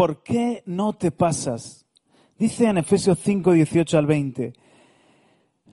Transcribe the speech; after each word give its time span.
¿por 0.00 0.22
qué 0.22 0.62
no 0.64 0.94
te 0.94 1.10
pasas? 1.10 1.84
Dice 2.38 2.64
en 2.64 2.78
Efesios 2.78 3.18
5, 3.18 3.52
18 3.52 3.98
al 3.98 4.06
20, 4.06 4.54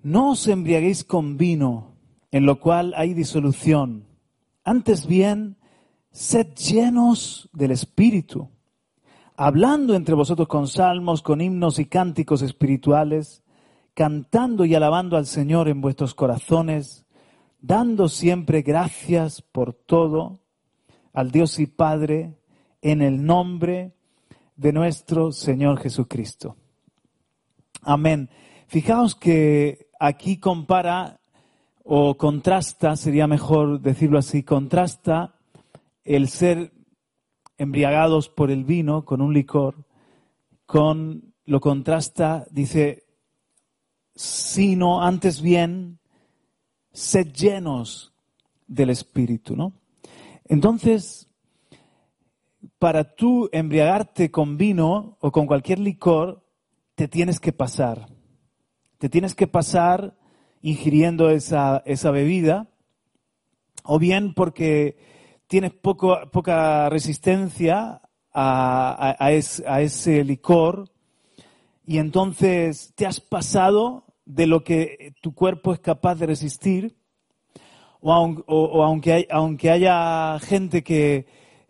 no 0.04 0.32
os 0.32 0.46
embriaguéis 0.50 1.06
con 1.06 1.38
vino, 1.38 1.94
en 2.32 2.46
lo 2.46 2.60
cual 2.60 2.94
hay 2.98 3.14
disolución. 3.14 4.06
Antes 4.66 5.08
bien, 5.08 5.56
sed 6.12 6.48
llenos 6.56 7.50
del 7.54 7.72
Espíritu, 7.72 8.50
hablando 9.38 9.96
entre 9.96 10.14
vosotros 10.14 10.50
con 10.50 10.68
salmos, 10.68 11.22
con 11.22 11.40
himnos 11.40 11.80
y 11.80 11.86
cánticos 11.86 12.42
espirituales, 12.42 13.46
cantando 13.94 14.66
y 14.66 14.76
alabando 14.76 15.16
al 15.16 15.26
Señor 15.26 15.70
en 15.70 15.80
vuestros 15.80 16.14
corazones, 16.14 17.06
dando 17.62 18.10
siempre 18.10 18.62
gracias 18.62 19.42
por 19.42 19.72
todo 19.72 20.42
al 21.14 21.32
Dios 21.32 21.60
y 21.60 21.66
Padre 21.66 22.38
en 22.82 23.02
el 23.02 23.26
nombre 23.26 23.94
de 24.58 24.74
nuestro 24.74 25.32
Señor 25.32 25.80
Jesucristo. 25.80 26.58
Amén. 27.84 28.30
Fijaos 28.68 29.16
que 29.16 29.88
aquí 30.00 30.38
compara 30.38 31.22
o 31.84 32.18
contrasta, 32.18 32.98
sería 32.98 33.28
mejor 33.28 33.80
decirlo 33.80 34.18
así, 34.18 34.44
contrasta 34.44 35.36
el 36.04 36.28
ser 36.28 36.74
embriagados 37.58 38.28
por 38.28 38.52
el 38.52 38.66
vino 38.66 39.06
con 39.06 39.22
un 39.22 39.34
licor, 39.34 39.86
con 40.66 41.34
lo 41.46 41.62
contrasta, 41.62 42.46
dice, 42.52 43.06
sino 44.16 45.02
antes 45.02 45.42
bien, 45.42 46.00
sed 46.92 47.32
llenos 47.32 48.14
del 48.68 48.90
Espíritu, 48.90 49.56
¿no? 49.56 49.74
Entonces, 50.46 51.27
para 52.80 53.16
tú 53.16 53.50
embriagarte 53.52 54.32
con 54.32 54.58
vino 54.58 55.18
o 55.20 55.32
con 55.32 55.48
cualquier 55.48 55.80
licor, 55.80 56.44
te 56.96 57.08
tienes 57.08 57.40
que 57.40 57.54
pasar. 57.54 58.08
Te 58.98 59.10
tienes 59.10 59.36
que 59.36 59.48
pasar 59.48 60.16
ingiriendo 60.62 61.30
esa, 61.30 61.84
esa 61.86 62.12
bebida, 62.12 62.68
o 63.84 64.00
bien 64.00 64.34
porque 64.34 64.98
tienes 65.48 65.72
poca 65.74 66.90
resistencia 66.90 68.02
a, 68.34 69.16
a, 69.20 69.32
ese 69.32 70.24
licor 70.24 70.90
y 71.86 71.98
entonces 72.00 72.94
te 72.96 73.06
has 73.06 73.20
pasado 73.20 74.06
de 74.26 74.46
lo 74.46 74.64
que 74.64 75.14
tu 75.22 75.34
cuerpo 75.34 75.74
es 75.74 75.80
capaz 75.80 76.16
de 76.16 76.26
resistir, 76.26 76.98
o, 78.02 78.84
aunque, 78.84 79.28
aunque 79.32 79.72
haya 79.72 80.38
gente 80.40 80.84
que, 80.84 81.26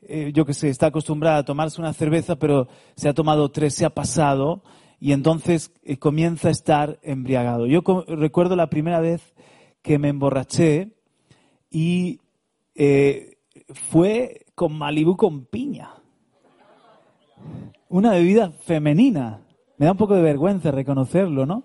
eh, 0.07 0.31
yo 0.33 0.45
que 0.45 0.53
sé, 0.53 0.69
está 0.69 0.87
acostumbrada 0.87 1.37
a 1.37 1.45
tomarse 1.45 1.81
una 1.81 1.93
cerveza, 1.93 2.37
pero 2.37 2.67
se 2.95 3.09
ha 3.09 3.13
tomado 3.13 3.49
tres, 3.49 3.75
se 3.75 3.85
ha 3.85 3.89
pasado, 3.89 4.63
y 4.99 5.11
entonces 5.11 5.71
eh, 5.83 5.97
comienza 5.97 6.47
a 6.47 6.51
estar 6.51 6.99
embriagado. 7.03 7.67
Yo 7.67 7.81
recuerdo 8.07 8.55
la 8.55 8.69
primera 8.69 8.99
vez 8.99 9.33
que 9.81 9.99
me 9.99 10.09
emborraché 10.09 10.91
y 11.69 12.19
eh, 12.75 13.37
fue 13.89 14.45
con 14.55 14.77
Malibu 14.77 15.15
con 15.15 15.45
piña. 15.45 15.91
Una 17.89 18.11
bebida 18.11 18.51
femenina. 18.51 19.41
Me 19.77 19.85
da 19.85 19.91
un 19.91 19.97
poco 19.97 20.15
de 20.15 20.21
vergüenza 20.21 20.71
reconocerlo, 20.71 21.45
¿no? 21.45 21.63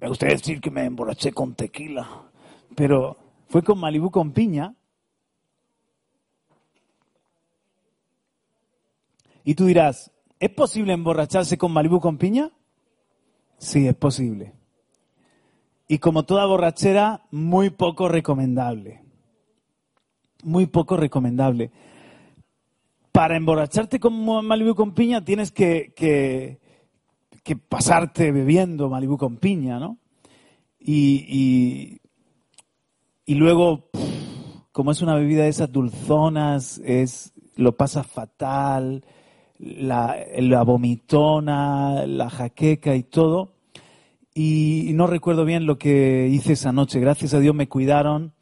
Me 0.00 0.08
gustaría 0.08 0.36
decir 0.36 0.60
que 0.60 0.70
me 0.70 0.84
emborraché 0.84 1.32
con 1.32 1.54
tequila, 1.54 2.06
pero 2.74 3.16
fue 3.48 3.62
con 3.62 3.78
Malibu 3.78 4.10
con 4.10 4.32
piña. 4.32 4.74
Y 9.44 9.54
tú 9.54 9.66
dirás, 9.66 10.10
¿es 10.40 10.50
posible 10.50 10.94
emborracharse 10.94 11.58
con 11.58 11.72
Malibu 11.72 12.00
con 12.00 12.16
piña? 12.16 12.50
Sí, 13.58 13.86
es 13.86 13.94
posible. 13.94 14.54
Y 15.86 15.98
como 15.98 16.24
toda 16.24 16.46
borrachera, 16.46 17.26
muy 17.30 17.70
poco 17.70 18.08
recomendable. 18.08 19.02
Muy 20.42 20.66
poco 20.66 20.96
recomendable. 20.96 21.70
Para 23.12 23.36
emborracharte 23.36 24.00
con 24.00 24.24
Malibu 24.44 24.74
con 24.74 24.92
piña 24.92 25.24
tienes 25.24 25.52
que, 25.52 25.92
que, 25.94 26.58
pasarte 27.68 28.32
bebiendo 28.32 28.88
Malibu 28.88 29.16
con 29.18 29.36
piña, 29.36 29.78
¿no? 29.78 29.98
Y, 30.80 32.00
y, 33.26 33.34
luego, 33.34 33.90
como 34.72 34.90
es 34.90 35.00
una 35.00 35.14
bebida 35.14 35.44
de 35.44 35.50
esas 35.50 35.70
dulzonas, 35.70 36.78
es, 36.84 37.32
lo 37.56 37.76
pasa 37.76 38.02
fatal, 38.02 39.04
la, 39.58 40.62
vomitona, 40.64 42.06
la 42.06 42.30
jaqueca 42.30 42.94
y 42.94 43.02
todo. 43.02 43.54
Y, 44.34 44.90
no 44.94 45.06
recuerdo 45.06 45.44
bien 45.44 45.66
lo 45.66 45.78
que 45.78 46.28
hice 46.28 46.54
esa 46.54 46.72
noche. 46.72 47.00
Gracias 47.00 47.34
a 47.34 47.40
Dios 47.40 47.54
me 47.54 47.68
cuidaron 47.68 48.32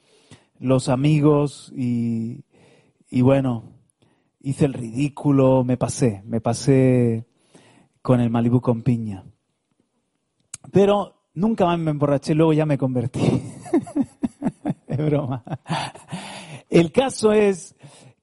los 0.58 0.88
amigos 0.88 1.72
y, 1.76 2.44
y 3.10 3.20
bueno, 3.20 3.64
hice 4.40 4.64
el 4.64 4.72
ridículo, 4.72 5.64
me 5.64 5.76
pasé, 5.76 6.22
me 6.24 6.40
pasé 6.40 7.26
con 8.00 8.20
el 8.20 8.30
Malibu 8.30 8.60
con 8.60 8.82
piña. 8.82 9.24
Pero 10.70 11.14
nunca 11.34 11.66
más 11.66 11.78
me 11.78 11.90
emborraché, 11.90 12.34
luego 12.34 12.52
ya 12.52 12.66
me 12.66 12.78
convertí. 12.78 13.20
es 14.86 14.98
broma. 14.98 15.44
El 16.70 16.90
caso 16.90 17.32
es 17.32 17.74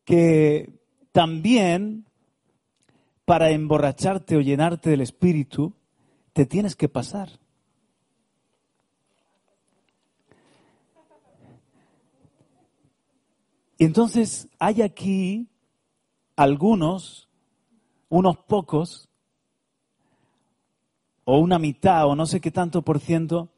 que 0.03 0.79
también 1.11 2.05
para 3.29 3.51
emborracharte 3.51 4.37
o 4.37 4.41
llenarte 4.41 4.89
del 4.89 5.01
espíritu, 5.01 5.71
te 6.33 6.47
tienes 6.47 6.75
que 6.75 6.89
pasar. 6.89 7.29
Y 13.77 13.85
entonces 13.85 14.47
hay 14.57 14.81
aquí 14.81 15.47
algunos, 16.35 17.29
unos 18.09 18.35
pocos, 18.35 19.09
o 21.23 21.37
una 21.37 21.59
mitad 21.59 22.07
o 22.07 22.15
no 22.15 22.25
sé 22.25 22.41
qué 22.41 22.49
tanto 22.49 22.81
por 22.81 22.99
ciento 22.99 23.49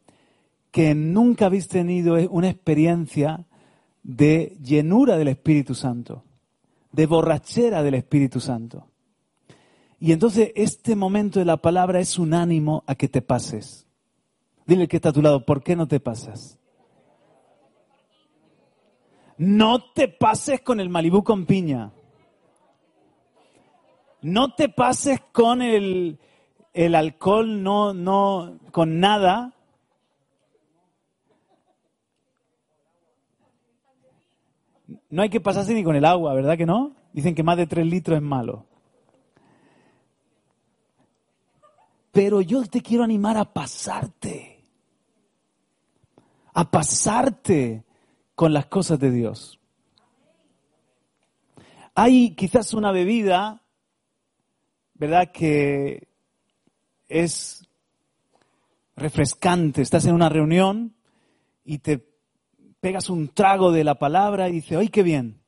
que 0.71 0.93
nunca 0.95 1.45
habéis 1.45 1.69
tenido 1.69 2.15
una 2.29 2.49
experiencia 2.49 3.45
de 4.03 4.57
llenura 4.61 5.15
del 5.15 5.29
Espíritu 5.29 5.75
Santo, 5.75 6.25
de 6.91 7.05
borrachera 7.05 7.81
del 7.83 7.93
Espíritu 7.93 8.41
Santo. 8.41 8.90
Y 10.01 10.13
entonces 10.13 10.51
este 10.55 10.95
momento 10.95 11.37
de 11.37 11.45
la 11.45 11.57
palabra 11.57 11.99
es 11.99 12.17
un 12.17 12.33
ánimo 12.33 12.83
a 12.87 12.95
que 12.95 13.07
te 13.07 13.21
pases. 13.21 13.85
Dile 14.65 14.87
que 14.87 14.95
está 14.95 15.09
a 15.09 15.13
tu 15.13 15.21
lado, 15.21 15.45
¿por 15.45 15.61
qué 15.61 15.75
no 15.75 15.87
te 15.87 15.99
pasas? 15.99 16.59
No 19.37 19.91
te 19.93 20.07
pases 20.07 20.61
con 20.61 20.79
el 20.79 20.89
Malibú 20.89 21.23
con 21.23 21.45
piña. 21.45 21.91
No 24.23 24.55
te 24.55 24.69
pases 24.69 25.19
con 25.31 25.61
el, 25.61 26.19
el 26.73 26.95
alcohol 26.95 27.61
no, 27.61 27.93
no, 27.93 28.57
con 28.71 28.99
nada, 28.99 29.53
no 35.11 35.21
hay 35.21 35.29
que 35.29 35.41
pasarse 35.41 35.75
ni 35.75 35.83
con 35.83 35.95
el 35.95 36.05
agua, 36.05 36.33
¿verdad 36.33 36.57
que 36.57 36.65
no? 36.65 36.95
Dicen 37.13 37.35
que 37.35 37.43
más 37.43 37.57
de 37.57 37.67
tres 37.67 37.85
litros 37.85 38.17
es 38.17 38.23
malo. 38.23 38.65
Pero 42.11 42.41
yo 42.41 42.65
te 42.65 42.81
quiero 42.81 43.03
animar 43.03 43.37
a 43.37 43.53
pasarte, 43.53 44.63
a 46.53 46.69
pasarte 46.69 47.85
con 48.35 48.53
las 48.53 48.65
cosas 48.65 48.99
de 48.99 49.11
Dios. 49.11 49.59
Hay 51.95 52.35
quizás 52.35 52.73
una 52.73 52.91
bebida, 52.91 53.63
¿verdad? 54.93 55.31
Que 55.31 56.07
es 57.07 57.67
refrescante. 58.95 59.81
Estás 59.81 60.05
en 60.05 60.15
una 60.15 60.29
reunión 60.29 60.95
y 61.63 61.79
te 61.79 62.05
pegas 62.79 63.09
un 63.09 63.29
trago 63.29 63.71
de 63.71 63.83
la 63.83 63.95
palabra 63.95 64.49
y 64.49 64.53
dices, 64.53 64.77
¡ay, 64.77 64.89
qué 64.89 65.03
bien! 65.03 65.41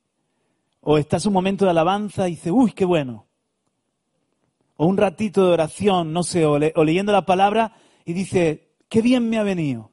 O 0.81 0.97
estás 0.97 1.25
un 1.25 1.33
momento 1.33 1.65
de 1.65 1.71
alabanza 1.71 2.27
y 2.27 2.31
dices, 2.31 2.51
¡uy, 2.53 2.71
qué 2.71 2.85
bueno! 2.85 3.27
O 4.75 4.85
un 4.87 4.97
ratito 4.97 5.45
de 5.45 5.53
oración, 5.53 6.13
no 6.13 6.23
sé, 6.23 6.45
o, 6.45 6.57
leyendo 6.57 7.11
la 7.11 7.25
palabra 7.25 7.75
y 8.05 8.13
dices, 8.13 8.59
¡qué 8.89 9.01
bien 9.01 9.29
me 9.29 9.37
ha 9.37 9.43
venido! 9.43 9.91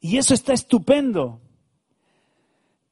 Y 0.00 0.16
eso 0.16 0.34
está 0.34 0.52
estupendo. 0.52 1.40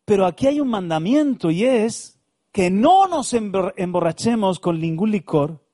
Pero 0.05 0.27
aquí 0.27 0.47
hay 0.47 0.61
un 0.61 0.69
mandamiento 0.69 1.51
y 1.51 1.65
es 1.65 2.19
que 2.53 2.71
no 2.71 3.07
nos 3.09 3.35
emborrachemos 3.35 4.59
con 4.59 4.81
ningún 4.81 5.11
licor, 5.11 5.65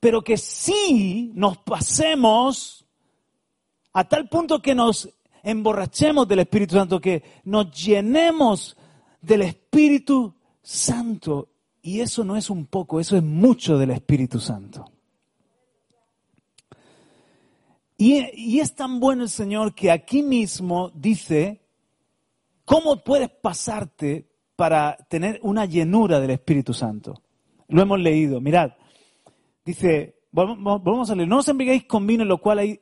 pero 0.00 0.22
que 0.22 0.36
sí 0.36 1.32
nos 1.34 1.58
pasemos 1.58 2.86
a 3.92 4.04
tal 4.04 4.28
punto 4.28 4.60
que 4.60 4.74
nos 4.74 5.08
emborrachemos 5.42 6.26
del 6.26 6.40
Espíritu 6.40 6.74
Santo, 6.76 7.00
que 7.00 7.22
nos 7.44 7.70
llenemos 7.70 8.76
del 9.20 9.42
Espíritu 9.42 10.34
Santo. 10.62 11.53
Y 11.86 12.00
eso 12.00 12.24
no 12.24 12.34
es 12.34 12.48
un 12.48 12.64
poco, 12.64 12.98
eso 12.98 13.14
es 13.14 13.22
mucho 13.22 13.76
del 13.76 13.90
Espíritu 13.90 14.40
Santo. 14.40 14.90
Y, 17.98 18.58
es 18.58 18.74
tan 18.74 19.00
bueno 19.00 19.24
el 19.24 19.28
Señor 19.28 19.74
que 19.74 19.90
aquí 19.90 20.22
mismo 20.22 20.90
dice, 20.94 21.60
¿cómo 22.64 23.04
puedes 23.04 23.28
pasarte 23.28 24.30
para 24.56 24.96
tener 25.10 25.38
una 25.42 25.66
llenura 25.66 26.20
del 26.20 26.30
Espíritu 26.30 26.72
Santo? 26.72 27.20
Lo 27.68 27.82
hemos 27.82 28.00
leído, 28.00 28.40
mirad. 28.40 28.72
Dice, 29.62 30.22
vamos 30.32 31.10
a 31.10 31.14
leer, 31.14 31.28
no 31.28 31.40
os 31.40 31.48
embriaguéis 31.48 31.84
con 31.84 32.06
vino 32.06 32.22
en 32.22 32.30
lo 32.30 32.38
cual 32.38 32.60
hay 32.60 32.80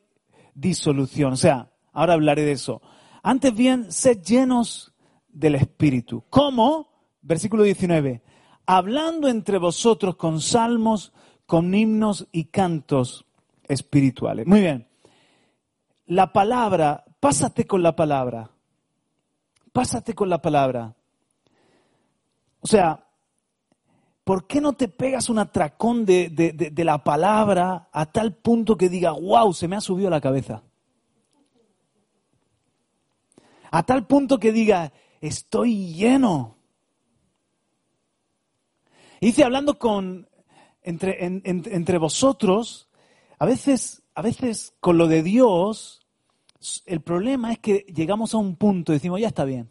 disolución. 0.55 1.33
O 1.33 1.37
sea, 1.37 1.73
ahora 1.93 2.13
hablaré 2.13 2.43
de 2.43 2.53
eso. 2.53 2.81
Antes 3.25 3.53
bien, 3.53 3.91
sed 3.91 4.23
llenos 4.23 4.95
del 5.29 5.57
Espíritu. 5.57 6.23
¿Cómo? 6.31 6.89
Versículo 7.21 7.65
19. 7.65 8.23
Hablando 8.67 9.29
entre 9.29 9.59
vosotros 9.59 10.17
con 10.17 10.41
salmos, 10.41 11.13
con 11.47 11.75
himnos 11.75 12.27
y 12.33 12.45
cantos 12.45 13.25
espirituales. 13.69 14.47
Muy 14.47 14.61
bien 14.61 14.87
la 16.13 16.33
palabra, 16.33 17.05
pásate 17.21 17.67
con 17.67 17.83
la 17.83 17.97
palabra. 17.97 18.51
Pásate 19.73 20.15
con 20.15 20.29
la 20.29 20.43
palabra. 20.43 20.95
O 22.61 22.67
sea, 22.67 23.07
¿por 24.25 24.47
qué 24.47 24.61
no 24.61 24.75
te 24.75 24.89
pegas 24.89 25.31
un 25.31 25.39
atracón 25.39 26.05
de, 26.05 26.29
de, 26.31 26.85
la 26.85 27.03
palabra 27.03 27.89
a 27.93 28.07
tal 28.07 28.35
punto 28.35 28.77
que 28.77 28.89
diga, 28.89 29.13
wow, 29.13 29.53
se 29.55 29.69
me 29.69 29.77
ha 29.77 29.81
subido 29.81 30.11
la 30.11 30.21
cabeza? 30.21 30.63
A 33.71 33.83
tal 33.85 34.07
punto 34.07 34.39
que 34.39 34.53
diga, 34.53 34.93
estoy 35.21 35.95
lleno. 35.95 36.57
Y 39.23 39.27
dice, 39.27 39.45
hablando 39.45 39.79
con, 39.79 40.29
entre, 40.83 41.25
entre 41.25 41.99
vosotros, 41.99 42.89
a 43.39 43.47
veces, 43.47 44.03
a 44.17 44.21
veces 44.21 44.75
con 44.81 44.99
lo 44.99 45.07
de 45.07 45.23
Dios, 45.23 46.05
el 46.87 47.03
problema 47.03 47.53
es 47.53 47.61
que 47.61 47.87
llegamos 47.95 48.35
a 48.35 48.39
un 48.39 48.57
punto 48.57 48.91
y 48.91 48.97
decimos, 48.97 49.21
ya 49.21 49.29
está 49.29 49.45
bien. 49.45 49.69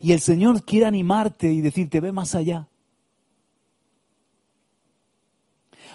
Y 0.00 0.10
el 0.10 0.18
Señor 0.18 0.64
quiere 0.64 0.86
animarte 0.86 1.52
y 1.52 1.60
decirte, 1.60 2.00
ve 2.00 2.10
más 2.10 2.34
allá. 2.34 2.66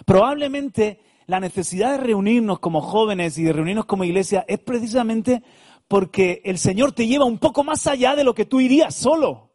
Probablemente 0.06 1.02
la 1.26 1.40
necesidad 1.40 1.98
de 1.98 2.04
reunirnos 2.04 2.58
como 2.58 2.80
jóvenes 2.80 3.36
y 3.36 3.42
de 3.42 3.52
reunirnos 3.52 3.84
como 3.84 4.04
iglesia 4.04 4.46
es 4.48 4.60
precisamente 4.60 5.42
porque 5.88 6.40
el 6.46 6.56
Señor 6.56 6.92
te 6.92 7.06
lleva 7.06 7.26
un 7.26 7.36
poco 7.36 7.64
más 7.64 7.86
allá 7.86 8.16
de 8.16 8.24
lo 8.24 8.34
que 8.34 8.46
tú 8.46 8.60
irías 8.60 8.94
solo. 8.94 9.51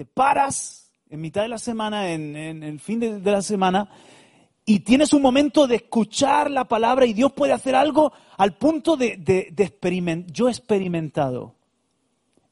Te 0.00 0.06
paras 0.06 0.90
en 1.10 1.20
mitad 1.20 1.42
de 1.42 1.48
la 1.48 1.58
semana, 1.58 2.10
en, 2.10 2.34
el 2.34 2.80
fin 2.80 3.00
de 3.00 3.20
la 3.20 3.42
semana, 3.42 3.90
y 4.64 4.80
tienes 4.80 5.12
un 5.12 5.20
momento 5.20 5.66
de 5.66 5.76
escuchar 5.76 6.50
la 6.50 6.64
palabra 6.64 7.04
y 7.04 7.12
Dios 7.12 7.32
puede 7.32 7.52
hacer 7.52 7.74
algo 7.74 8.10
al 8.38 8.56
punto 8.56 8.96
de, 8.96 9.18
de, 9.18 9.62
experimentar. 9.62 10.32
Yo 10.32 10.48
he 10.48 10.52
experimentado, 10.52 11.54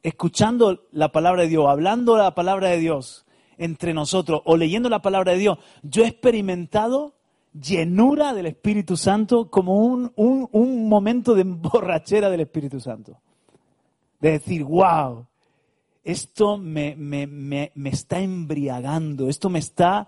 escuchando 0.03 0.89
la 0.93 1.11
palabra 1.11 1.45
de 1.45 1.49
Dios, 1.49 1.65
hablando 1.71 2.19
la 2.19 2.35
palabra 2.35 2.69
de 2.69 2.81
Dios 2.81 3.25
entre 3.57 3.95
nosotros 3.95 4.43
o 4.45 4.59
leyendo 4.59 4.91
la 4.91 5.01
palabra 5.01 5.33
de 5.33 5.39
Dios, 5.39 5.59
yo 5.83 6.05
he 6.05 6.09
experimentado 6.09 7.15
llenura 7.59 8.35
del 8.35 8.45
Espíritu 8.45 8.95
Santo 8.99 9.49
como 9.49 9.87
un, 9.87 10.13
un, 10.17 10.87
momento 10.87 11.35
de 11.35 11.45
borrachera 11.45 12.29
del 12.29 12.41
Espíritu 12.41 12.79
Santo. 12.79 13.17
De 14.21 14.33
decir, 14.33 14.65
wow, 14.65 15.28
esto 16.05 16.59
me, 16.59 16.97
me, 16.97 17.27
me, 17.27 17.73
me 17.75 17.91
está 17.91 18.21
embriagando, 18.21 19.29
esto 19.29 19.51
me 19.51 19.59
está 19.59 20.07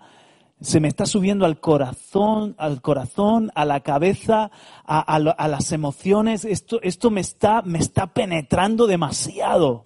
se 0.61 0.79
me 0.79 0.87
está 0.87 1.07
subiendo 1.07 1.45
al 1.45 1.59
corazón, 1.59 2.55
al 2.59 2.81
corazón, 2.81 3.51
a 3.55 3.65
la 3.65 3.79
cabeza, 3.79 4.51
a, 4.85 5.19
las 5.19 5.71
emociones. 5.71 6.45
Esto, 6.45 6.79
esto 6.83 7.09
me, 7.09 7.21
está, 7.21 7.63
me 7.63 7.79
está 7.79 8.13
penetrando 8.13 8.85
demasiado. 8.85 9.83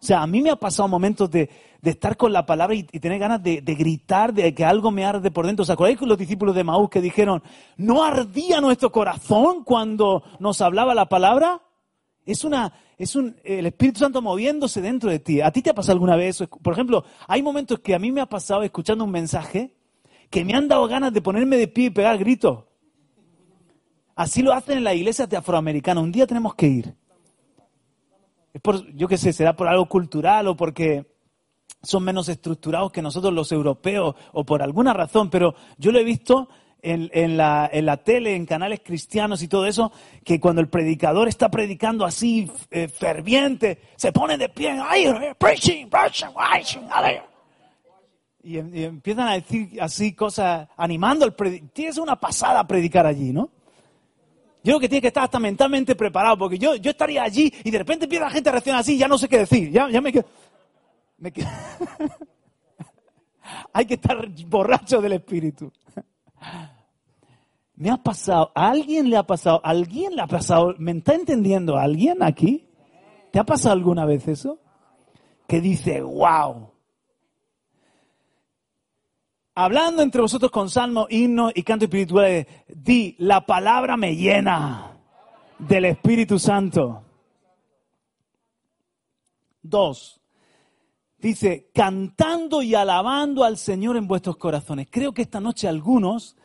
O 0.00 0.04
sea, 0.04 0.22
a 0.22 0.26
mí 0.26 0.42
me 0.42 0.50
ha 0.50 0.56
pasado 0.56 0.88
momentos 0.88 1.30
de, 1.30 1.48
estar 1.80 2.16
con 2.16 2.32
la 2.32 2.44
palabra 2.44 2.74
y, 2.74 2.82
tener 2.82 3.20
ganas 3.20 3.40
de, 3.40 3.60
gritar, 3.60 4.34
de 4.34 4.52
que 4.52 4.64
algo 4.64 4.90
me 4.90 5.04
arde 5.04 5.30
por 5.30 5.46
dentro. 5.46 5.62
¿Os 5.62 5.70
acordáis 5.70 5.98
con 5.98 6.08
los 6.08 6.18
discípulos 6.18 6.56
de 6.56 6.64
Maús 6.64 6.90
que 6.90 7.00
dijeron, 7.00 7.40
no 7.76 8.02
ardía 8.02 8.60
nuestro 8.60 8.90
corazón 8.90 9.62
cuando 9.62 10.24
nos 10.40 10.60
hablaba 10.60 10.92
la 10.92 11.08
palabra? 11.08 11.62
Es 12.24 12.44
una, 12.44 12.72
es 12.96 13.16
un, 13.16 13.36
el 13.42 13.66
Espíritu 13.66 14.00
Santo 14.00 14.22
moviéndose 14.22 14.80
dentro 14.80 15.10
de 15.10 15.18
ti. 15.18 15.40
¿A 15.40 15.50
ti 15.50 15.62
te 15.62 15.70
ha 15.70 15.74
pasado 15.74 15.94
alguna 15.94 16.16
vez 16.16 16.36
eso? 16.36 16.48
Por 16.48 16.72
ejemplo, 16.72 17.04
hay 17.26 17.42
momentos 17.42 17.80
que 17.80 17.94
a 17.94 17.98
mí 17.98 18.12
me 18.12 18.20
ha 18.20 18.26
pasado 18.26 18.62
escuchando 18.62 19.04
un 19.04 19.10
mensaje 19.10 19.74
que 20.30 20.44
me 20.44 20.54
han 20.54 20.68
dado 20.68 20.86
ganas 20.86 21.12
de 21.12 21.20
ponerme 21.20 21.56
de 21.56 21.68
pie 21.68 21.86
y 21.86 21.90
pegar 21.90 22.16
gritos. 22.18 22.64
Así 24.14 24.42
lo 24.42 24.52
hacen 24.52 24.78
en 24.78 24.84
la 24.84 24.94
iglesia 24.94 25.26
de. 25.26 25.40
Un 25.98 26.12
día 26.12 26.26
tenemos 26.26 26.54
que 26.54 26.66
ir. 26.66 26.94
Es 28.52 28.60
por, 28.60 28.86
yo 28.94 29.08
qué 29.08 29.16
sé, 29.16 29.32
será 29.32 29.56
por 29.56 29.66
algo 29.66 29.86
cultural 29.86 30.46
o 30.48 30.56
porque 30.56 31.12
son 31.82 32.04
menos 32.04 32.28
estructurados 32.28 32.92
que 32.92 33.02
nosotros 33.02 33.32
los 33.32 33.50
europeos 33.50 34.14
o 34.32 34.44
por 34.44 34.62
alguna 34.62 34.92
razón, 34.92 35.30
pero 35.30 35.54
yo 35.78 35.90
lo 35.90 35.98
he 35.98 36.04
visto 36.04 36.48
en, 36.82 37.36
la, 37.36 37.70
en, 37.72 37.86
la, 37.86 37.96
tele, 37.98 38.34
en 38.34 38.44
canales 38.44 38.80
cristianos 38.84 39.42
y 39.42 39.48
todo 39.48 39.66
eso, 39.66 39.92
que 40.24 40.40
cuando 40.40 40.60
el 40.60 40.68
predicador 40.68 41.28
está 41.28 41.48
predicando 41.48 42.04
así 42.04 42.50
eh, 42.70 42.88
ferviente, 42.88 43.78
se 43.96 44.12
pone 44.12 44.36
de 44.36 44.48
pie, 44.48 44.76
¡ay, 44.82 45.06
preaching, 45.38 45.88
preaching, 45.88 46.28
preaching! 46.34 46.80
Y, 48.42 48.58
y, 48.58 48.84
empiezan 48.84 49.28
a 49.28 49.34
decir 49.34 49.80
así 49.80 50.14
cosas, 50.14 50.68
animando 50.76 51.24
al 51.24 51.34
predicador. 51.34 51.72
Tienes 51.72 51.98
una 51.98 52.16
pasada 52.16 52.66
predicar 52.66 53.06
allí, 53.06 53.32
¿no? 53.32 53.48
Yo 54.64 54.72
creo 54.72 54.80
que 54.80 54.88
tiene 54.88 55.02
que 55.02 55.08
estar 55.08 55.24
hasta 55.24 55.40
mentalmente 55.40 55.96
preparado, 55.96 56.38
porque 56.38 56.58
yo, 56.58 56.76
yo 56.76 56.90
estaría 56.90 57.22
allí 57.22 57.52
y 57.64 57.70
de 57.70 57.78
repente 57.78 58.04
empieza 58.04 58.26
la 58.26 58.30
gente 58.30 58.48
a 58.48 58.52
reaccionar 58.52 58.80
así, 58.80 58.96
ya 58.96 59.08
no 59.08 59.18
sé 59.18 59.28
qué 59.28 59.38
decir, 59.38 59.70
ya, 59.70 59.88
ya 59.88 60.00
me 60.00 60.12
quedo... 60.12 60.24
Me 61.18 61.32
quedo... 61.32 61.48
Hay 63.72 63.86
que 63.86 63.94
estar 63.94 64.28
borracho 64.46 65.00
del 65.00 65.14
espíritu. 65.14 65.72
Me 67.74 67.90
ha 67.90 67.96
pasado, 67.96 68.52
¿a 68.54 68.70
alguien 68.70 69.10
le 69.10 69.16
ha 69.16 69.22
pasado? 69.24 69.60
¿A 69.64 69.70
alguien 69.70 70.14
le 70.14 70.22
ha 70.22 70.26
pasado? 70.26 70.74
¿Me 70.78 70.92
está 70.92 71.14
entendiendo 71.14 71.76
alguien 71.76 72.22
aquí? 72.22 72.68
¿Te 73.32 73.38
ha 73.38 73.44
pasado 73.44 73.72
alguna 73.72 74.04
vez 74.04 74.28
eso? 74.28 74.58
Que 75.48 75.60
dice, 75.60 76.00
wow. 76.00 76.70
Hablando 79.54 80.02
entre 80.02 80.22
vosotros 80.22 80.50
con 80.50 80.70
salmo, 80.70 81.06
himno 81.10 81.50
y 81.54 81.62
canto 81.62 81.86
espiritual, 81.86 82.46
di, 82.68 83.16
la 83.18 83.44
palabra 83.44 83.96
me 83.96 84.16
llena 84.16 84.96
del 85.58 85.86
Espíritu 85.86 86.38
Santo. 86.38 87.02
Dos, 89.60 90.21
dice, 91.22 91.70
cantando 91.72 92.62
y 92.62 92.74
alabando 92.74 93.44
al 93.44 93.56
Señor 93.56 93.96
en 93.96 94.08
vuestros 94.08 94.36
corazones. 94.36 94.88
Creo 94.90 95.14
que 95.14 95.22
esta 95.22 95.40
noche 95.40 95.68
algunos 95.68 96.36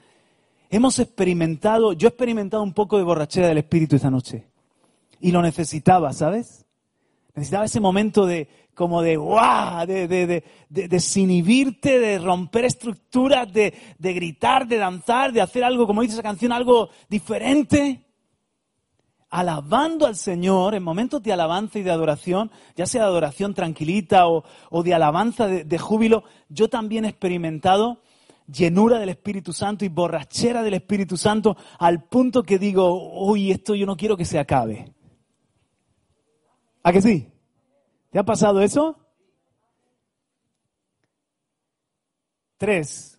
hemos 0.69 0.99
experimentado, 0.99 1.93
yo 1.93 2.07
he 2.07 2.09
experimentado 2.09 2.61
un 2.61 2.73
poco 2.73 2.97
de 2.97 3.03
borrachera 3.03 3.47
del 3.47 3.57
Espíritu 3.57 3.95
esta 3.95 4.11
noche. 4.11 4.45
Y 5.19 5.31
lo 5.31 5.41
necesitaba, 5.41 6.13
¿sabes? 6.13 6.65
Necesitaba 7.33 7.65
ese 7.65 7.79
momento 7.79 8.27
de, 8.27 8.47
como 8.75 9.01
de, 9.01 9.17
¡guau! 9.17 9.87
De, 9.87 10.07
de, 10.07 10.27
de, 10.27 10.43
de 10.69 10.87
desinhibirte, 10.87 11.99
de 11.99 12.19
romper 12.19 12.65
estructuras, 12.65 13.51
de, 13.51 13.73
de 13.97 14.13
gritar, 14.13 14.67
de 14.67 14.77
danzar, 14.77 15.33
de 15.33 15.41
hacer 15.41 15.63
algo, 15.63 15.87
como 15.87 16.03
dice 16.03 16.13
esa 16.13 16.23
canción, 16.23 16.51
algo 16.51 16.89
diferente. 17.09 18.06
Alabando 19.29 20.05
al 20.05 20.15
Señor 20.15 20.73
en 20.73 20.83
momentos 20.83 21.21
de 21.21 21.33
alabanza 21.33 21.79
y 21.79 21.83
de 21.83 21.91
adoración, 21.91 22.51
ya 22.75 22.85
sea 22.85 23.01
de 23.01 23.07
adoración 23.07 23.53
tranquilita 23.53 24.27
o, 24.27 24.43
de 24.83 24.93
alabanza 24.93 25.47
de 25.47 25.77
júbilo, 25.77 26.23
yo 26.49 26.69
también 26.69 27.05
he 27.05 27.09
experimentado 27.09 28.01
llenura 28.47 28.99
del 28.99 29.09
Espíritu 29.09 29.53
Santo 29.53 29.85
y 29.85 29.89
borrachera 29.89 30.63
del 30.63 30.75
Espíritu 30.75 31.17
Santo 31.17 31.57
al 31.79 32.03
punto 32.03 32.43
que 32.43 32.57
digo, 32.57 33.25
uy, 33.25 33.51
esto 33.51 33.75
yo 33.75 33.85
no 33.85 33.97
quiero 33.97 34.15
que 34.15 34.25
se 34.25 34.39
acabe. 34.39 34.93
¿A 36.83 36.93
que 36.93 37.01
sí? 37.01 37.29
¿Te 38.09 38.19
ha 38.19 38.23
pasado 38.23 38.61
eso? 38.61 38.97
Tres. 42.57 43.17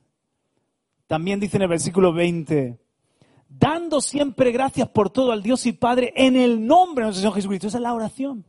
También 1.06 1.40
dice 1.40 1.56
en 1.56 1.62
el 1.62 1.68
versículo 1.68 2.12
20, 2.12 2.78
dando 3.58 4.00
siempre 4.00 4.52
gracias 4.52 4.88
por 4.88 5.10
todo 5.10 5.32
al 5.32 5.42
Dios 5.42 5.66
y 5.66 5.72
Padre 5.72 6.12
en 6.16 6.36
el 6.36 6.66
nombre 6.66 7.02
de 7.02 7.06
nuestro 7.06 7.22
Señor 7.22 7.34
Jesucristo. 7.34 7.66
Esa 7.66 7.78
es 7.78 7.82
la 7.82 7.94
oración. 7.94 8.44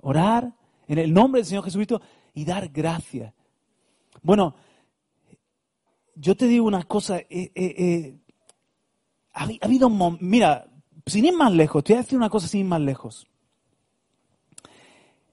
Orar 0.00 0.52
en 0.86 0.98
el 0.98 1.12
nombre 1.12 1.40
del 1.40 1.46
Señor 1.46 1.64
Jesucristo 1.64 2.00
y 2.34 2.44
dar 2.44 2.68
gracias. 2.68 3.32
Bueno, 4.22 4.54
yo 6.14 6.36
te 6.36 6.46
digo 6.46 6.66
una 6.66 6.82
cosa, 6.84 7.18
eh, 7.18 7.28
eh, 7.30 7.50
eh, 7.54 8.18
ha, 9.32 9.48
habido 9.62 9.90
mira, 10.20 10.66
sin 11.06 11.24
ir 11.24 11.34
más 11.34 11.52
lejos, 11.52 11.82
te 11.82 11.92
voy 11.92 11.98
a 11.98 12.02
decir 12.02 12.18
una 12.18 12.30
cosa 12.30 12.46
sin 12.46 12.60
ir 12.60 12.66
más 12.66 12.80
lejos. 12.80 13.26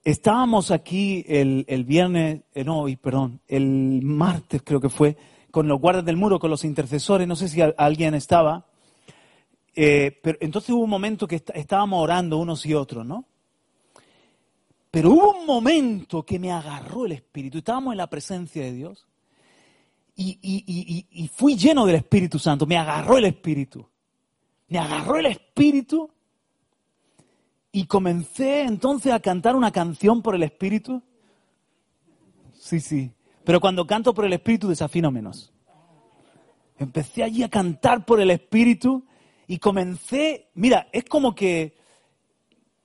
estábamos 0.03 0.71
aquí 0.71 1.24
el, 1.27 1.65
el 1.67 1.83
viernes, 1.83 2.41
no, 2.65 2.86
perdón, 3.01 3.41
el 3.48 4.01
martes 4.01 4.62
creo 4.63 4.81
que 4.81 4.89
fue, 4.89 5.15
con 5.51 5.67
los 5.67 5.79
guardas 5.79 6.05
del 6.05 6.17
muro, 6.17 6.39
con 6.39 6.50
los 6.50 6.63
intercesores, 6.63 7.27
no 7.27 7.36
sé 7.36 7.48
si 7.48 7.62
alguien 7.62 8.13
estaba, 8.15 8.65
eh, 9.75 10.20
pero 10.24 10.38
entonces 10.41 10.70
hubo 10.72 10.84
un 10.84 10.89
momento 10.89 11.27
que 11.27 11.43
estábamos 11.53 12.01
orando 12.01 12.38
unos 12.38 12.65
y 12.65 12.74
otros, 12.74 13.05
¿no? 13.05 13.25
Pero 14.89 15.12
hubo 15.12 15.39
un 15.39 15.46
momento 15.46 16.24
que 16.24 16.39
me 16.39 16.51
agarró 16.51 17.05
el 17.05 17.13
Espíritu, 17.13 17.60
estábamos 17.60 17.93
en 17.93 17.98
la 17.98 18.08
presencia 18.08 18.63
de 18.63 18.74
Dios 18.74 19.08
y, 20.15 20.38
y 21.10 21.27
fui 21.29 21.55
lleno 21.55 21.86
del 21.86 21.96
Espíritu 21.96 22.38
Santo, 22.38 22.65
me 22.65 22.77
agarró 22.77 23.17
el 23.17 23.25
Espíritu, 23.25 23.88
me 24.67 24.79
agarró 24.79 25.17
el 25.17 25.27
Espíritu 25.27 26.10
y 27.72 27.86
comencé 27.86 28.63
entonces 28.63 29.13
a 29.13 29.20
cantar 29.20 29.55
una 29.55 29.72
canción 29.72 30.22
por 30.22 30.36
el 30.36 30.43
Espíritu. 30.43 31.01
Sí, 32.53 32.79
sí. 32.79 33.12
Pero 33.43 33.60
cuando 33.60 33.88
canto 33.88 34.13
por 34.13 34.25
el 34.25 34.33
Espíritu 34.33 34.67
desafino 34.67 35.12
menos. 35.12 35.51
Empecé 36.77 37.24
allí 37.24 37.43
a 37.43 37.50
cantar 37.50 38.05
por 38.05 38.19
el 38.19 38.31
Espíritu 38.31 39.05
y 39.48 39.60
comencé, 39.60 40.50
mira, 40.55 40.88
es 40.91 41.05
como 41.05 41.36
que, 41.36 41.77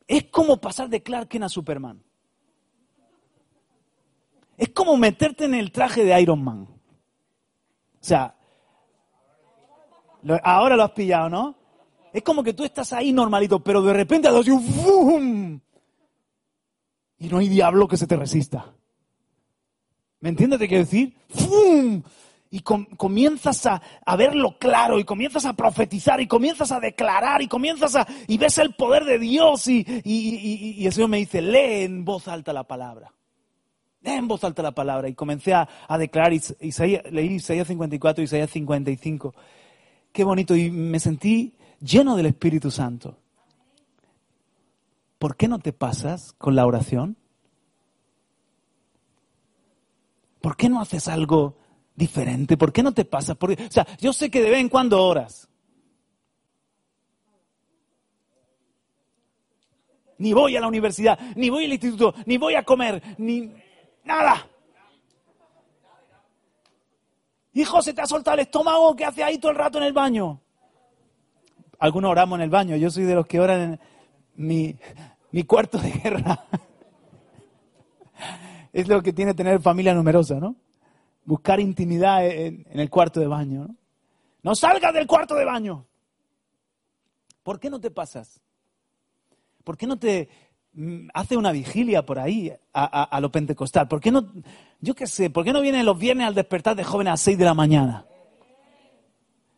es 0.07 0.25
como 0.25 0.59
pasar 0.59 0.89
de 0.89 1.03
Clark 1.03 1.29
Kent 1.29 1.45
a 1.45 1.49
Superman. 1.49 2.03
Es 4.57 4.71
como 4.71 4.97
meterte 4.97 5.45
en 5.45 5.55
el 5.55 5.73
traje 5.73 6.05
de 6.05 6.21
Iron 6.21 6.43
Man. 6.43 6.63
O 6.63 8.05
sea, 8.09 8.37
ahora 10.43 10.77
lo 10.77 10.85
has 10.85 10.93
pillado, 10.93 11.29
¿no? 11.29 11.57
Es 12.13 12.23
como 12.23 12.43
que 12.43 12.55
tú 12.55 12.65
estás 12.65 12.93
ahí 12.93 13.13
normalito, 13.13 13.61
pero 13.61 13.83
de 13.83 13.93
repente 13.93 14.29
haces 14.29 14.49
un 14.49 15.61
Y 17.19 17.29
no 17.29 17.39
hay 17.39 17.49
diablo 17.49 17.87
que 17.89 17.97
se 17.97 18.07
te 18.07 18.17
resista. 18.17 18.76
¿Me 20.21 20.31
entiendes 20.31 20.59
qué 20.59 20.69
quiero 20.69 20.85
decir? 20.85 21.15
¡Fum! 21.29 22.03
Y 22.51 22.61
comienzas 22.61 23.67
a, 23.67 24.17
verlo 24.17 24.57
claro, 24.59 24.99
y 24.99 25.05
comienzas 25.05 25.45
a 25.45 25.53
profetizar, 25.53 26.21
y 26.21 26.27
comienzas 26.27 26.73
a 26.73 26.81
declarar, 26.81 27.43
y 27.43 27.49
comienzas 27.49 27.97
a. 27.97 28.07
y 28.29 28.39
ves 28.39 28.59
el 28.59 28.75
poder 28.75 29.05
de 29.05 29.19
Dios, 29.19 29.67
y, 29.67 29.85
y, 30.05 30.87
el 30.87 30.93
Señor 30.93 31.11
me 31.11 31.19
dice: 31.19 31.43
lee 31.43 31.83
en 31.83 32.05
voz 32.05 32.29
alta 32.29 32.53
la 32.53 32.65
palabra. 32.65 33.13
Lee 34.01 34.13
en 34.13 34.29
voz 34.29 34.45
alta 34.45 34.63
la 34.63 34.73
palabra. 34.73 35.09
Y 35.09 35.15
comencé 35.15 35.53
a, 35.53 35.69
declarar, 35.99 36.33
Isaías, 36.33 37.03
leí 37.11 37.35
Isaías 37.35 37.67
54 37.67 38.23
y 38.23 38.25
Isaías 38.25 38.51
55. 38.51 39.35
Qué 40.13 40.25
bonito, 40.25 40.57
y 40.57 40.71
me 40.71 41.01
sentí 41.01 41.57
lleno 41.81 42.17
del 42.17 42.27
Espíritu 42.27 42.71
Santo. 42.71 43.19
¿Por 45.19 45.37
qué 45.37 45.49
no 45.49 45.59
te 45.59 45.73
pasas 45.73 46.33
con 46.39 46.55
la 46.55 46.65
oración? 46.65 47.17
¿Por 50.47 50.57
qué 50.57 50.69
no 50.69 50.81
haces 50.81 51.09
algo 51.09 51.57
diferente? 51.97 52.57
¿Por 52.57 52.73
qué 52.73 52.81
no 52.81 52.95
te 52.95 53.05
pasas? 53.05 53.37
o 53.37 53.49
sea, 53.69 53.85
yo 53.99 54.13
sé 54.13 54.31
que 54.31 54.41
de 54.41 54.51
vez 54.51 54.61
en 54.61 54.69
cuando 54.69 55.05
oras. 55.05 55.49
Ni 60.19 60.33
voy 60.33 60.57
a 60.57 60.61
la 60.61 60.69
universidad, 60.69 61.19
ni 61.35 61.51
voy 61.51 61.65
al 61.65 61.73
instituto, 61.73 62.15
ni 62.27 62.39
voy 62.39 62.55
a 62.55 62.63
comer, 62.63 63.03
ni 63.19 63.53
nada. 64.05 64.47
Hijo, 67.55 67.83
se 67.83 67.93
te 67.93 68.03
ha 68.03 68.07
soltado 68.07 68.37
el 68.37 68.43
estómago, 68.43 68.95
¿qué 68.95 69.05
hace 69.05 69.25
ahí 69.25 69.39
todo 69.39 69.51
el 69.51 69.59
rato 69.59 69.79
en 69.79 69.85
el 69.85 69.93
baño? 69.93 70.41
algunos 71.81 72.13
oramos 72.13 72.39
en 72.39 72.45
el 72.45 72.51
baño, 72.51 72.77
yo 72.77 72.89
soy 72.89 73.03
de 73.03 73.17
los 73.17 73.27
que 73.27 73.41
oran 73.41 73.61
en 73.73 73.81
mi, 74.37 74.77
mi 75.33 75.43
cuarto 75.43 75.79
de 75.79 75.91
guerra. 75.91 76.47
Es 78.77 78.89
lo 78.89 79.03
que 79.03 79.15
tiene 79.15 79.33
tener 79.33 79.63
familia 79.63 79.95
numerosa, 79.95 80.35
¿no? 80.35 80.55
Buscar 81.25 81.61
intimidad 81.61 82.27
en, 82.27 82.67
el 82.71 82.91
cuarto 82.91 83.21
de 83.21 83.27
baño, 83.27 83.69
¿no? 83.69 83.77
No 84.43 84.55
salgas 84.55 84.93
del 84.93 85.07
cuarto 85.07 85.35
de 85.35 85.47
baño. 85.47 85.87
¿Por 87.43 87.59
qué 87.59 87.71
no 87.71 87.81
te 87.81 87.91
pasas? 87.91 88.39
¿Por 89.65 89.79
qué 89.79 89.87
no 89.87 89.99
te 89.99 90.29
mm, 90.75 91.09
hace 91.15 91.39
una 91.39 91.53
vigilia 91.53 92.05
por 92.05 92.19
ahí 92.19 92.53
a, 92.75 93.19
lo 93.19 93.33
pentecostal? 93.33 93.89
¿Por 93.89 93.99
qué 93.99 94.13
no, 94.13 94.31
yo 94.83 94.95
qué 94.95 95.07
sé, 95.07 95.31
por 95.31 95.43
qué 95.43 95.55
no 95.55 95.63
vienen 95.63 95.87
los 95.87 95.99
viernes 95.99 96.27
al 96.27 96.35
despertar 96.35 96.77
de 96.77 96.85
jóvenes 96.85 97.13
a 97.13 97.13
las 97.15 97.21
seis 97.23 97.39
de 97.39 97.47
la 97.47 97.55
mañana? 97.55 98.05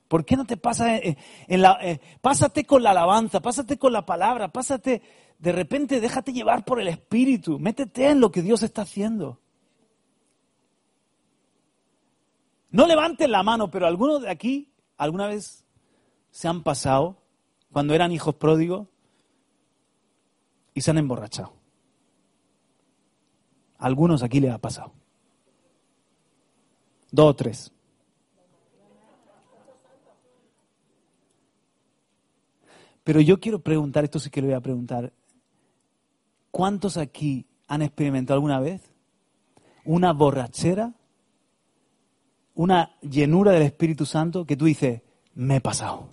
¿Por 0.06 0.24
qué 0.24 0.36
no 0.36 0.46
te 0.46 0.56
pasa 0.56 0.96
en, 0.96 1.16
la... 1.60 1.76
Eh, 1.82 2.00
pásate 2.20 2.64
con 2.64 2.84
la 2.84 2.92
alabanza, 2.92 3.40
pásate 3.40 3.78
con 3.78 3.92
la 3.92 4.06
palabra, 4.06 4.46
pásate... 4.46 5.02
De 5.38 5.52
repente 5.52 6.00
déjate 6.00 6.32
llevar 6.32 6.64
por 6.64 6.80
el 6.80 6.88
Espíritu, 6.88 7.58
métete 7.58 8.08
en 8.08 8.20
lo 8.20 8.30
que 8.32 8.42
Dios 8.42 8.62
está 8.62 8.82
haciendo. 8.82 9.40
No 12.70 12.86
levanten 12.86 13.30
la 13.30 13.42
mano, 13.42 13.70
pero 13.70 13.86
algunos 13.86 14.22
de 14.22 14.30
aquí 14.30 14.72
alguna 14.96 15.28
vez 15.28 15.64
se 16.30 16.48
han 16.48 16.62
pasado 16.62 17.22
cuando 17.72 17.94
eran 17.94 18.12
hijos 18.12 18.34
pródigos 18.34 18.88
y 20.74 20.80
se 20.80 20.90
han 20.90 20.98
emborrachado. 20.98 21.54
algunos 23.78 24.22
aquí 24.22 24.40
les 24.40 24.52
ha 24.52 24.58
pasado. 24.58 24.92
Dos 27.10 27.30
o 27.30 27.36
tres. 27.36 27.72
Pero 33.04 33.20
yo 33.20 33.40
quiero 33.40 33.60
preguntar, 33.60 34.04
esto 34.04 34.18
sí 34.18 34.28
que 34.28 34.42
lo 34.42 34.48
voy 34.48 34.56
a 34.56 34.60
preguntar, 34.60 35.12
¿cuántos 36.50 36.96
aquí 36.96 37.46
han 37.66 37.82
experimentado 37.82 38.34
alguna 38.34 38.60
vez 38.60 38.92
una 39.84 40.12
borrachera, 40.12 40.94
una 42.54 42.96
llenura 43.00 43.52
del 43.52 43.62
Espíritu 43.62 44.04
Santo 44.06 44.44
que 44.44 44.56
tú 44.56 44.66
dices, 44.66 45.02
me 45.34 45.56
he 45.56 45.60
pasado? 45.60 46.10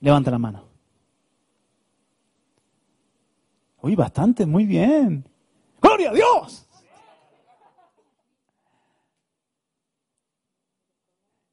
Levanta 0.00 0.30
la 0.30 0.38
mano. 0.38 0.64
Uy, 3.82 3.96
bastante, 3.96 4.46
muy 4.46 4.64
bien. 4.64 5.24
¡Gloria 5.80 6.10
a 6.10 6.14
Dios! 6.14 6.66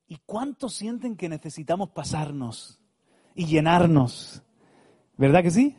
¿Y 0.08 0.18
cuántos 0.26 0.74
sienten 0.74 1.16
que 1.16 1.30
necesitamos 1.30 1.90
pasarnos? 1.90 2.80
y 3.40 3.46
llenarnos. 3.46 4.44
¿Verdad 5.16 5.44
que 5.44 5.52
sí? 5.52 5.78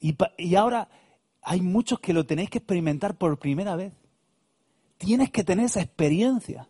Y, 0.00 0.54
ahora 0.54 0.88
hay 1.42 1.60
muchos 1.60 2.00
que 2.00 2.12
lo 2.12 2.26
tenéis 2.26 2.50
que 2.50 2.58
experimentar 2.58 3.16
por 3.16 3.38
primera 3.38 3.76
vez. 3.76 3.92
Tienes 4.98 5.30
que 5.30 5.44
tener 5.44 5.66
esa 5.66 5.80
experiencia. 5.80 6.68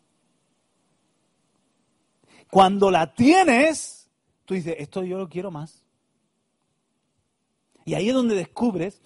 Cuando 2.51 2.91
la 2.91 3.15
tienes, 3.15 4.09
tú 4.45 4.55
dices, 4.55 4.77
esto 4.79 5.05
yo 5.05 5.19
lo 5.19 5.29
quiero 5.29 5.51
más. 5.51 5.83
Y 7.85 7.95
ahí 7.95 8.09
es 8.09 8.15
donde 8.15 8.35
descubres 8.35 9.01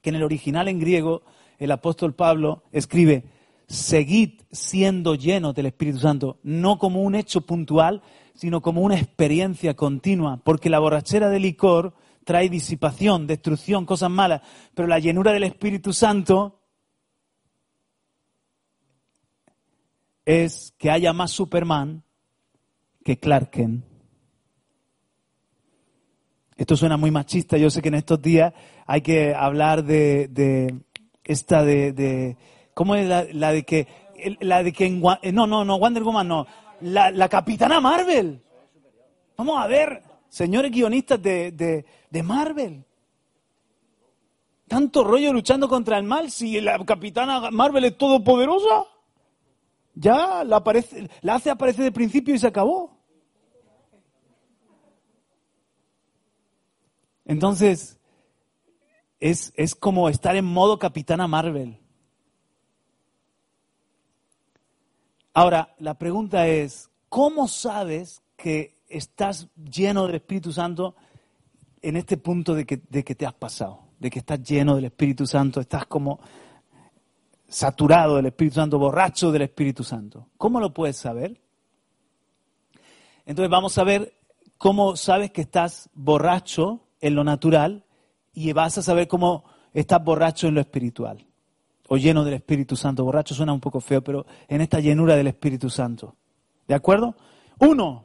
que 0.00 0.10
en 0.10 0.16
el 0.16 0.22
original 0.22 0.68
en 0.68 0.78
griego 0.78 1.22
el 1.58 1.70
apóstol 1.70 2.14
Pablo 2.14 2.64
escribe, 2.72 3.24
seguid 3.68 4.42
siendo 4.50 5.14
llenos 5.14 5.54
del 5.54 5.66
Espíritu 5.66 5.98
Santo, 5.98 6.38
no 6.42 6.78
como 6.78 7.02
un 7.02 7.14
hecho 7.14 7.40
puntual, 7.42 8.02
sino 8.34 8.60
como 8.60 8.82
una 8.82 8.98
experiencia 8.98 9.74
continua, 9.74 10.40
porque 10.42 10.70
la 10.70 10.80
borrachera 10.80 11.28
de 11.28 11.40
licor 11.40 11.94
trae 12.24 12.48
disipación, 12.48 13.26
destrucción, 13.26 13.86
cosas 13.86 14.10
malas, 14.10 14.42
pero 14.74 14.88
la 14.88 14.98
llenura 14.98 15.32
del 15.32 15.44
Espíritu 15.44 15.92
Santo 15.92 16.60
es 20.24 20.74
que 20.78 20.90
haya 20.90 21.12
más 21.12 21.30
Superman 21.30 22.02
que 23.04 23.18
Clark 23.18 23.50
Kent. 23.50 23.84
Esto 26.56 26.76
suena 26.76 26.96
muy 26.96 27.10
machista, 27.10 27.56
yo 27.56 27.70
sé 27.70 27.82
que 27.82 27.88
en 27.88 27.94
estos 27.94 28.22
días 28.22 28.52
hay 28.86 29.00
que 29.00 29.34
hablar 29.34 29.82
de, 29.84 30.80
esta 31.24 31.64
de, 31.64 32.36
¿cómo 32.74 32.94
es 32.94 33.08
la, 33.08 33.52
de 33.52 33.64
que, 33.64 33.88
la 34.40 34.62
de 34.62 34.72
que 34.72 34.88
no, 34.90 35.46
no, 35.46 35.64
no, 35.64 35.78
Wonder 35.78 36.02
Woman 36.04 36.28
no, 36.28 36.46
la, 36.82 37.28
capitana 37.28 37.80
Marvel. 37.80 38.40
Vamos 39.36 39.58
a 39.58 39.66
ver, 39.66 40.02
señores 40.32 40.72
guionistas 40.72 41.22
de, 41.22 41.84
Marvel. 42.24 42.84
Tanto 44.66 45.04
rollo 45.04 45.30
luchando 45.30 45.68
contra 45.68 45.98
el 45.98 46.04
mal 46.04 46.30
si 46.30 46.58
la 46.58 46.82
capitana 46.86 47.50
Marvel 47.50 47.84
es 47.84 47.98
todopoderosa. 47.98 48.86
Ya 49.94 50.42
la 50.42 50.64
hace 51.34 51.50
aparecer 51.50 51.84
de 51.84 51.92
principio 51.92 52.34
y 52.34 52.38
se 52.38 52.46
acabó. 52.46 52.98
Entonces, 57.26 57.98
es, 59.20 59.52
es 59.54 59.74
como 59.74 60.08
estar 60.08 60.34
en 60.34 60.46
modo 60.46 60.78
capitana 60.78 61.28
Marvel. 61.28 61.78
Ahora, 65.34 65.74
la 65.78 65.98
pregunta 65.98 66.46
es, 66.48 66.90
¿cómo 67.10 67.48
sabes 67.48 68.22
que 68.36 68.81
estás 68.92 69.48
lleno 69.56 70.06
del 70.06 70.16
Espíritu 70.16 70.52
Santo 70.52 70.94
en 71.80 71.96
este 71.96 72.16
punto 72.16 72.54
de 72.54 72.64
que, 72.64 72.76
te 72.76 73.26
has 73.26 73.34
pasado? 73.34 73.80
de 73.98 74.10
que 74.10 74.18
estás 74.18 74.42
lleno 74.42 74.74
del 74.74 74.86
Espíritu 74.86 75.26
Santo, 75.26 75.60
estás 75.60 75.86
como 75.86 76.18
saturado 77.46 78.16
del 78.16 78.26
Espíritu 78.26 78.56
Santo, 78.56 78.76
borracho 78.76 79.30
del 79.30 79.42
Espíritu 79.42 79.84
Santo. 79.84 80.26
¿Cómo 80.36 80.58
lo 80.58 80.74
puedes 80.74 80.96
saber? 80.96 81.40
Entonces 83.24 83.48
vamos 83.48 83.78
a 83.78 83.84
ver 83.84 84.14
cómo 84.58 84.96
sabes 84.96 85.30
que 85.30 85.42
estás 85.42 85.88
borracho 85.94 86.80
en 87.00 87.14
lo 87.14 87.22
natural 87.22 87.84
y 88.32 88.52
vas 88.52 88.76
a 88.78 88.82
saber 88.82 89.06
cómo 89.06 89.44
estás 89.72 90.02
borracho 90.02 90.48
en 90.48 90.54
lo 90.54 90.60
espiritual 90.60 91.24
o 91.88 91.96
lleno 91.96 92.24
del 92.24 92.34
Espíritu 92.34 92.74
Santo. 92.74 93.04
Borracho 93.04 93.34
suena 93.34 93.52
un 93.52 93.60
poco 93.60 93.80
feo, 93.80 94.02
pero 94.02 94.26
en 94.48 94.62
esta 94.62 94.80
llenura 94.80 95.14
del 95.14 95.28
Espíritu 95.28 95.70
Santo. 95.70 96.16
¿De 96.66 96.74
acuerdo? 96.74 97.14
Uno, 97.58 98.04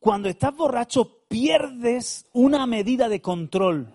cuando 0.00 0.28
estás 0.28 0.54
borracho 0.54 1.24
pierdes 1.28 2.26
una 2.32 2.66
medida 2.66 3.08
de 3.08 3.20
control. 3.20 3.92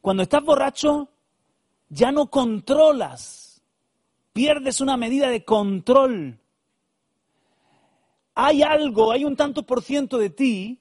Cuando 0.00 0.22
estás 0.22 0.44
borracho 0.44 1.08
ya 1.88 2.12
no 2.12 2.30
controlas, 2.30 3.62
pierdes 4.32 4.80
una 4.80 4.96
medida 4.96 5.28
de 5.28 5.44
control. 5.44 6.38
Hay 8.34 8.62
algo, 8.62 9.12
hay 9.12 9.24
un 9.24 9.36
tanto 9.36 9.64
por 9.64 9.82
ciento 9.82 10.18
de 10.18 10.30
ti 10.30 10.78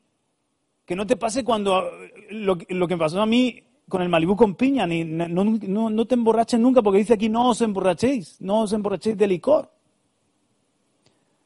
que 0.85 0.95
no 0.95 1.07
te 1.07 1.15
pase 1.15 1.43
cuando 1.43 1.89
lo, 2.29 2.57
que 2.57 2.97
pasó 2.97 3.21
a 3.21 3.25
mí 3.25 3.63
con 3.87 4.01
el 4.01 4.09
Malibú 4.09 4.35
con 4.35 4.55
piña, 4.55 4.85
ni, 4.85 5.03
no, 5.03 5.43
no, 5.43 6.05
te 6.05 6.15
emborraches 6.15 6.59
nunca, 6.59 6.81
porque 6.81 6.99
dice 6.99 7.13
aquí 7.13 7.29
no 7.29 7.49
os 7.49 7.61
emborrachéis, 7.61 8.41
no 8.41 8.61
os 8.61 8.73
emborrachéis 8.73 9.17
de 9.17 9.27
licor. 9.27 9.71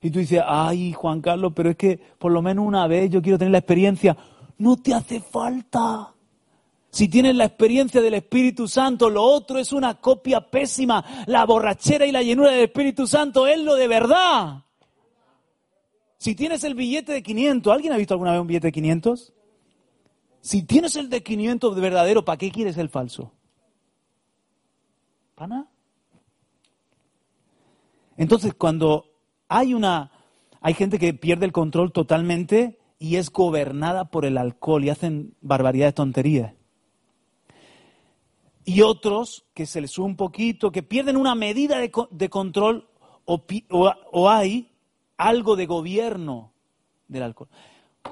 Y 0.02 0.12
tú 0.12 0.20
dices, 0.20 0.42
ay, 0.46 0.94
Juan 0.94 1.22
Carlos, 1.22 1.52
pero 1.56 1.72
es 1.72 1.76
que 1.76 2.00
por 2.18 2.32
lo 2.32 2.42
menos 2.42 2.66
una 2.66 2.88
vez 2.88 3.10
yo 3.10 3.22
quiero 3.22 3.38
tener 3.38 3.52
la 3.52 3.58
experiencia. 3.58 4.16
No 4.58 4.78
te 4.78 4.94
hace 4.94 5.20
falta. 5.20 6.14
Si 6.90 7.08
tienes 7.08 7.36
la 7.36 7.46
experiencia 7.46 8.02
del 8.02 8.16
Espíritu 8.16 8.68
Santo, 8.68 9.10
lo 9.10 9.24
otro 9.24 9.60
es 9.60 9.74
una 9.74 9.96
copia 9.96 10.42
pésima. 10.42 11.04
La 11.28 11.46
borrachera 11.46 12.06
y 12.06 12.12
la 12.12 12.24
llenura 12.24 12.52
del 12.52 12.62
Espíritu 12.62 13.06
Santo 13.06 13.46
es 13.46 13.60
lo 13.60 13.76
de 13.76 13.88
verdad. 13.88 14.64
Si 16.18 16.34
tienes 16.34 16.64
el 16.64 16.76
billete 16.76 17.14
de 17.14 17.22
500, 17.22 17.72
¿alguien 17.72 17.94
ha 17.94 17.98
visto 17.98 18.14
alguna 18.14 18.32
vez 18.32 18.42
un 18.42 18.48
billete 18.48 18.68
de 18.68 18.72
500? 18.72 19.34
Si 20.42 20.64
tienes 20.64 20.96
el 20.96 21.10
de 21.10 21.22
500 21.22 21.76
de 21.76 21.82
verdadero, 21.82 22.26
¿para 22.26 22.38
qué 22.38 22.52
quieres 22.52 22.78
el 22.78 22.90
falso? 22.90 23.32
¿Pana? 25.36 25.68
Entonces, 28.18 28.54
cuando 28.54 29.09
hay 29.50 29.74
una 29.74 30.12
hay 30.62 30.74
gente 30.74 31.00
que 31.00 31.14
pierde 31.14 31.46
el 31.46 31.52
control 31.52 31.92
totalmente 31.92 32.80
y 33.00 33.16
es 33.16 33.32
gobernada 33.32 34.06
por 34.06 34.26
el 34.26 34.38
alcohol 34.38 34.84
y 34.84 34.90
hacen 34.90 35.36
barbaridades, 35.42 35.96
tonterías. 35.96 36.54
Y 38.66 38.82
otros 38.82 39.46
que 39.54 39.66
se 39.66 39.82
les 39.82 39.92
sube 39.92 40.06
un 40.06 40.18
poquito, 40.18 40.72
que 40.72 40.84
pierden 40.84 41.16
una 41.18 41.34
medida 41.34 41.80
de, 41.80 41.92
de 42.12 42.30
control 42.30 42.90
o, 43.26 43.42
o 44.12 44.30
hay 44.30 44.70
algo 45.18 45.56
de 45.56 45.66
gobierno 45.66 46.52
del 47.08 47.24
alcohol. 47.24 47.50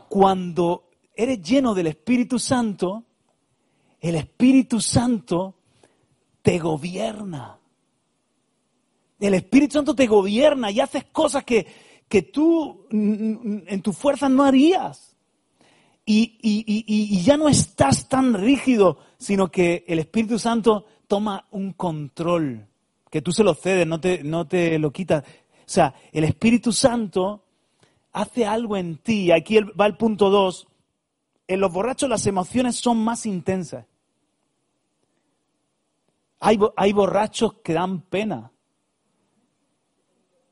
Cuando 0.08 0.90
eres 1.14 1.42
lleno 1.42 1.74
del 1.74 1.88
Espíritu 1.88 2.40
Santo, 2.40 3.04
el 4.00 4.16
Espíritu 4.16 4.80
Santo 4.80 5.56
te 6.42 6.60
gobierna. 6.60 7.60
El 9.20 9.34
Espíritu 9.34 9.74
Santo 9.74 9.96
te 9.96 10.08
gobierna 10.08 10.72
y 10.72 10.80
haces 10.80 11.06
cosas 11.06 11.44
que, 11.44 11.66
que 12.08 12.22
tú 12.24 12.86
en 12.92 13.82
tu 13.82 13.94
fuerza 13.94 14.30
no 14.30 14.44
harías. 14.44 15.16
Y, 16.06 16.38
y, 16.42 17.22
ya 17.22 17.36
no 17.36 17.50
estás 17.50 18.08
tan 18.08 18.34
rígido, 18.34 19.00
sino 19.18 19.52
que 19.52 19.84
el 19.88 20.00
Espíritu 20.00 20.40
Santo 20.40 20.86
toma 21.06 21.48
un 21.52 21.74
control, 21.74 22.66
que 23.10 23.22
tú 23.22 23.34
se 23.34 23.44
lo 23.44 23.54
cedes, 23.54 23.86
no 23.86 24.00
te, 24.00 24.24
no 24.24 24.48
te 24.48 24.80
lo 24.80 24.92
quitas. 24.92 25.24
O 25.24 25.70
sea, 25.70 25.94
el 26.14 26.24
Espíritu 26.24 26.72
Santo 26.72 27.44
hace 28.14 28.46
algo 28.46 28.78
en 28.78 28.98
ti. 29.00 29.32
Aquí 29.34 29.60
va 29.60 29.86
el 29.86 29.98
punto 29.98 30.30
dos 30.30 30.68
en 31.48 31.62
los 31.62 31.72
borrachos 31.72 32.10
las 32.10 32.28
emociones 32.28 32.76
son 32.76 33.04
más 33.04 33.26
intensas. 33.26 33.86
Hay, 36.40 36.60
hay 36.76 36.94
borrachos 36.94 37.56
que 37.64 37.74
dan 37.74 38.02
pena. 38.02 38.52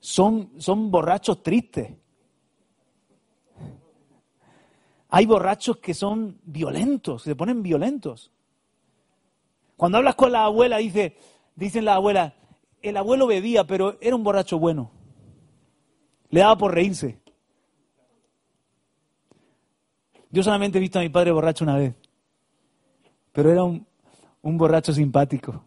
Son, 0.06 0.52
son 0.60 0.92
borrachos 0.92 1.42
tristes. 1.42 1.92
Hay 5.10 5.26
borrachos 5.26 5.78
que 5.78 5.96
son 5.96 6.40
violentos, 6.44 7.24
se 7.24 7.36
ponen 7.36 7.64
violentos. 7.64 8.32
Cuando 9.76 9.98
hablas 9.98 10.14
con 10.14 10.32
la 10.32 10.44
abuela, 10.44 10.78
dice, 10.78 11.18
dicen 11.56 11.86
la 11.86 11.96
abuela, 11.96 12.36
el 12.84 12.98
abuelo 12.98 13.26
bebía, 13.26 13.64
pero 13.64 13.98
era 14.00 14.16
un 14.16 14.24
borracho 14.24 14.60
bueno. 14.60 14.92
Le 16.30 16.42
daba 16.42 16.56
por 16.56 16.76
reírse. 16.76 17.20
Yo 20.30 20.44
solamente 20.44 20.78
he 20.78 20.82
visto 20.82 21.00
a 21.00 21.02
mi 21.02 21.10
padre 21.10 21.32
borracho 21.32 21.64
una 21.64 21.78
vez, 21.78 21.96
pero 23.32 23.52
era 23.52 23.64
un, 23.64 23.88
borracho 24.44 24.94
simpático. 24.94 25.64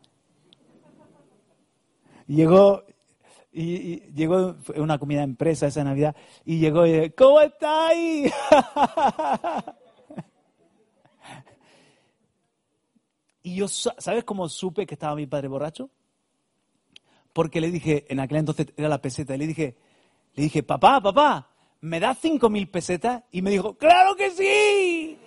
llegó, 2.29 2.85
y, 3.61 4.13
llegó 4.15 4.57
una 4.77 4.99
comida 4.99 5.23
empresa 5.23 5.67
esa 5.67 5.83
Navidad, 5.83 6.15
y 6.45 6.59
llegó 6.59 6.87
y 6.87 6.93
dijo, 6.93 7.15
¿cómo 7.17 7.41
estáis? 7.41 8.33
y 13.43 13.57
yo, 13.57 13.67
¿sabes 13.69 14.23
cómo 14.25 14.49
supe 14.49 14.87
que 14.87 14.95
estaba 14.95 15.17
mi 15.17 15.27
padre 15.27 15.49
borracho? 15.49 15.91
Porque 17.33 17.61
le 17.61 17.71
dije, 17.71 18.07
en 18.09 18.21
aquel 18.21 18.39
entonces 18.39 18.69
era 18.77 18.89
la 18.89 19.03
peseta, 19.03 19.35
y 19.35 19.39
le 19.39 19.47
dije, 19.49 19.77
le 20.35 20.45
dije, 20.45 20.63
papá, 20.63 21.01
papá, 21.01 21.51
¿me 21.81 21.99
das 21.99 22.19
cinco 22.21 22.49
mil 22.49 22.69
pesetas? 22.69 23.25
Y 23.33 23.43
me 23.43 23.51
dijo, 23.51 23.75
¡claro 23.77 24.15
que 24.15 24.31
sí! 24.31 25.19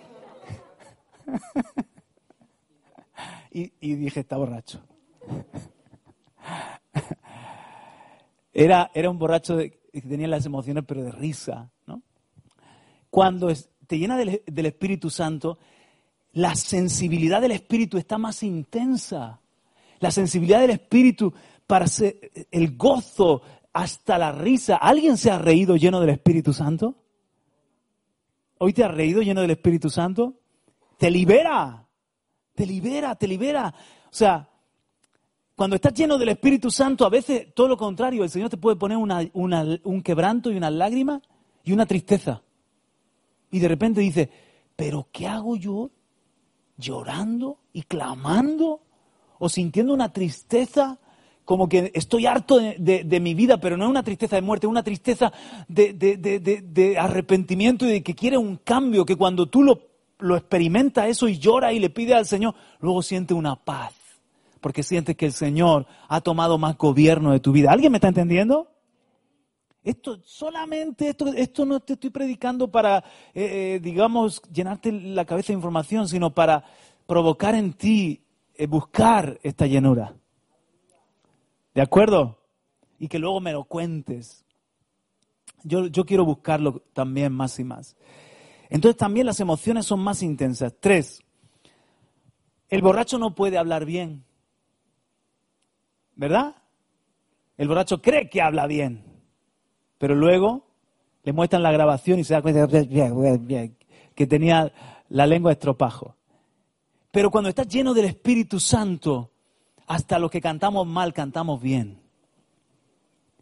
y, 3.50 3.94
dije, 3.96 4.20
está 4.20 4.38
borracho. 4.38 4.80
Era, 8.52 8.90
era 8.94 9.10
un 9.10 9.18
borracho 9.18 9.56
que 9.58 10.00
tenía 10.02 10.28
las 10.28 10.46
emociones, 10.46 10.84
pero 10.86 11.02
de 11.02 11.12
risa, 11.12 11.70
¿no? 11.86 12.02
Cuando 13.10 13.52
te 13.86 13.98
llena 13.98 14.16
del, 14.16 14.66
Espíritu 14.66 15.10
Santo, 15.10 15.58
la 16.32 16.54
sensibilidad 16.54 17.40
del 17.40 17.52
Espíritu 17.52 17.98
está 17.98 18.16
más 18.16 18.42
intensa. 18.42 19.40
La 20.00 20.10
sensibilidad 20.10 20.60
del 20.60 20.70
Espíritu 20.70 21.32
para 21.66 21.86
ser, 21.86 22.30
el 22.50 22.76
gozo, 22.76 23.42
hasta 23.72 24.18
la 24.18 24.32
risa. 24.32 24.76
¿Alguien 24.76 25.16
se 25.16 25.30
ha 25.30 25.38
reído 25.38 25.76
lleno 25.76 26.00
del 26.00 26.10
Espíritu 26.10 26.52
Santo? 26.52 26.94
¿Hoy 28.58 28.72
te 28.72 28.84
has 28.84 28.94
reído 28.94 29.22
lleno 29.22 29.40
del 29.40 29.50
Espíritu 29.50 29.90
Santo? 29.90 30.34
Te 30.98 31.10
libera, 31.10 31.86
te 32.54 32.64
libera, 32.64 33.14
te 33.16 33.26
libera. 33.26 33.74
O 34.06 34.14
sea, 34.14 34.48
cuando 35.56 35.76
estás 35.76 35.94
lleno 35.94 36.18
del 36.18 36.30
Espíritu 36.30 36.70
Santo, 36.70 37.04
a 37.04 37.10
veces 37.10 37.54
todo 37.54 37.68
lo 37.68 37.76
contrario, 37.76 38.24
el 38.24 38.30
Señor 38.30 38.50
te 38.50 38.56
puede 38.56 38.76
poner 38.76 38.96
un 38.96 40.02
quebranto 40.02 40.50
y 40.50 40.56
una 40.56 40.70
lágrima 40.70 41.20
y 41.64 41.72
una 41.72 41.86
tristeza. 41.86 42.42
Y 43.50 43.58
de 43.58 43.68
repente 43.68 44.00
dice, 44.00 44.30
pero 44.76 45.08
¿qué 45.12 45.26
hago 45.26 45.56
yo 45.56 45.90
llorando 46.76 47.58
y 47.72 47.82
clamando 47.82 48.80
o 49.38 49.48
sintiendo 49.48 49.92
una 49.92 50.12
tristeza 50.12 50.98
como 51.44 51.68
que 51.68 51.90
estoy 51.94 52.26
harto 52.26 52.58
de, 52.58 53.20
mi 53.20 53.34
vida, 53.34 53.58
pero 53.58 53.76
no 53.76 53.84
es 53.84 53.90
una 53.90 54.04
tristeza 54.04 54.36
de 54.36 54.42
muerte, 54.42 54.66
es 54.66 54.70
una 54.70 54.84
tristeza 54.84 55.32
de, 55.68 56.96
arrepentimiento 56.98 57.84
y 57.86 57.90
de 57.90 58.02
que 58.02 58.14
quiere 58.14 58.38
un 58.38 58.56
cambio, 58.56 59.04
que 59.04 59.16
cuando 59.16 59.46
tú 59.46 59.62
lo, 59.62 59.80
lo 60.20 60.36
experimentas 60.36 61.08
eso 61.08 61.28
y 61.28 61.38
lloras 61.38 61.72
y 61.72 61.80
le 61.80 61.90
pides 61.90 62.14
al 62.14 62.26
Señor, 62.26 62.54
luego 62.80 63.02
siente 63.02 63.34
una 63.34 63.56
paz, 63.56 63.92
porque 64.62 64.84
sientes 64.84 65.16
que 65.16 65.26
el 65.26 65.32
Señor 65.32 65.86
ha 66.08 66.20
tomado 66.20 66.56
más 66.56 66.78
gobierno 66.78 67.32
de 67.32 67.40
tu 67.40 67.50
vida. 67.50 67.72
¿Alguien 67.72 67.90
me 67.90 67.98
está 67.98 68.08
entendiendo? 68.08 68.70
Esto 69.82 70.20
solamente, 70.24 71.08
esto, 71.08 71.26
esto 71.34 71.66
no 71.66 71.80
te 71.80 71.94
estoy 71.94 72.10
predicando 72.10 72.70
para, 72.70 72.98
eh, 73.34 73.74
eh, 73.74 73.80
digamos, 73.82 74.40
llenarte 74.52 74.92
la 74.92 75.24
cabeza 75.24 75.48
de 75.48 75.54
información, 75.54 76.08
sino 76.08 76.32
para 76.32 76.64
provocar 77.06 77.56
en 77.56 77.72
ti 77.72 78.24
eh, 78.54 78.68
buscar 78.68 79.40
esta 79.42 79.66
llenura. 79.66 80.14
¿De 81.74 81.82
acuerdo? 81.82 82.38
Y 83.00 83.08
que 83.08 83.18
luego 83.18 83.40
me 83.40 83.52
lo 83.52 83.64
cuentes. 83.64 84.44
Yo, 85.64 85.88
yo 85.88 86.04
quiero 86.04 86.24
buscarlo 86.24 86.84
también 86.92 87.32
más 87.32 87.58
y 87.58 87.64
más. 87.64 87.96
Entonces 88.70 88.96
también 88.96 89.26
las 89.26 89.40
emociones 89.40 89.86
son 89.86 89.98
más 89.98 90.22
intensas. 90.22 90.72
Tres, 90.78 91.20
el 92.68 92.80
borracho 92.80 93.18
no 93.18 93.34
puede 93.34 93.58
hablar 93.58 93.84
bien. 93.84 94.24
¿Verdad? 96.22 96.54
El 97.58 97.66
borracho 97.66 98.00
cree 98.00 98.30
que 98.30 98.40
habla 98.40 98.68
bien, 98.68 99.02
pero 99.98 100.14
luego 100.14 100.64
le 101.24 101.32
muestran 101.32 101.64
la 101.64 101.72
grabación 101.72 102.20
y 102.20 102.22
se 102.22 102.32
da 102.32 102.40
cuenta 102.40 102.68
que 104.14 104.26
tenía 104.28 104.72
la 105.08 105.26
lengua 105.26 105.50
estropajo. 105.50 106.14
Pero 107.10 107.32
cuando 107.32 107.48
estás 107.48 107.66
lleno 107.66 107.92
del 107.92 108.04
Espíritu 108.04 108.60
Santo, 108.60 109.32
hasta 109.88 110.20
los 110.20 110.30
que 110.30 110.40
cantamos 110.40 110.86
mal, 110.86 111.12
cantamos 111.12 111.60
bien. 111.60 111.98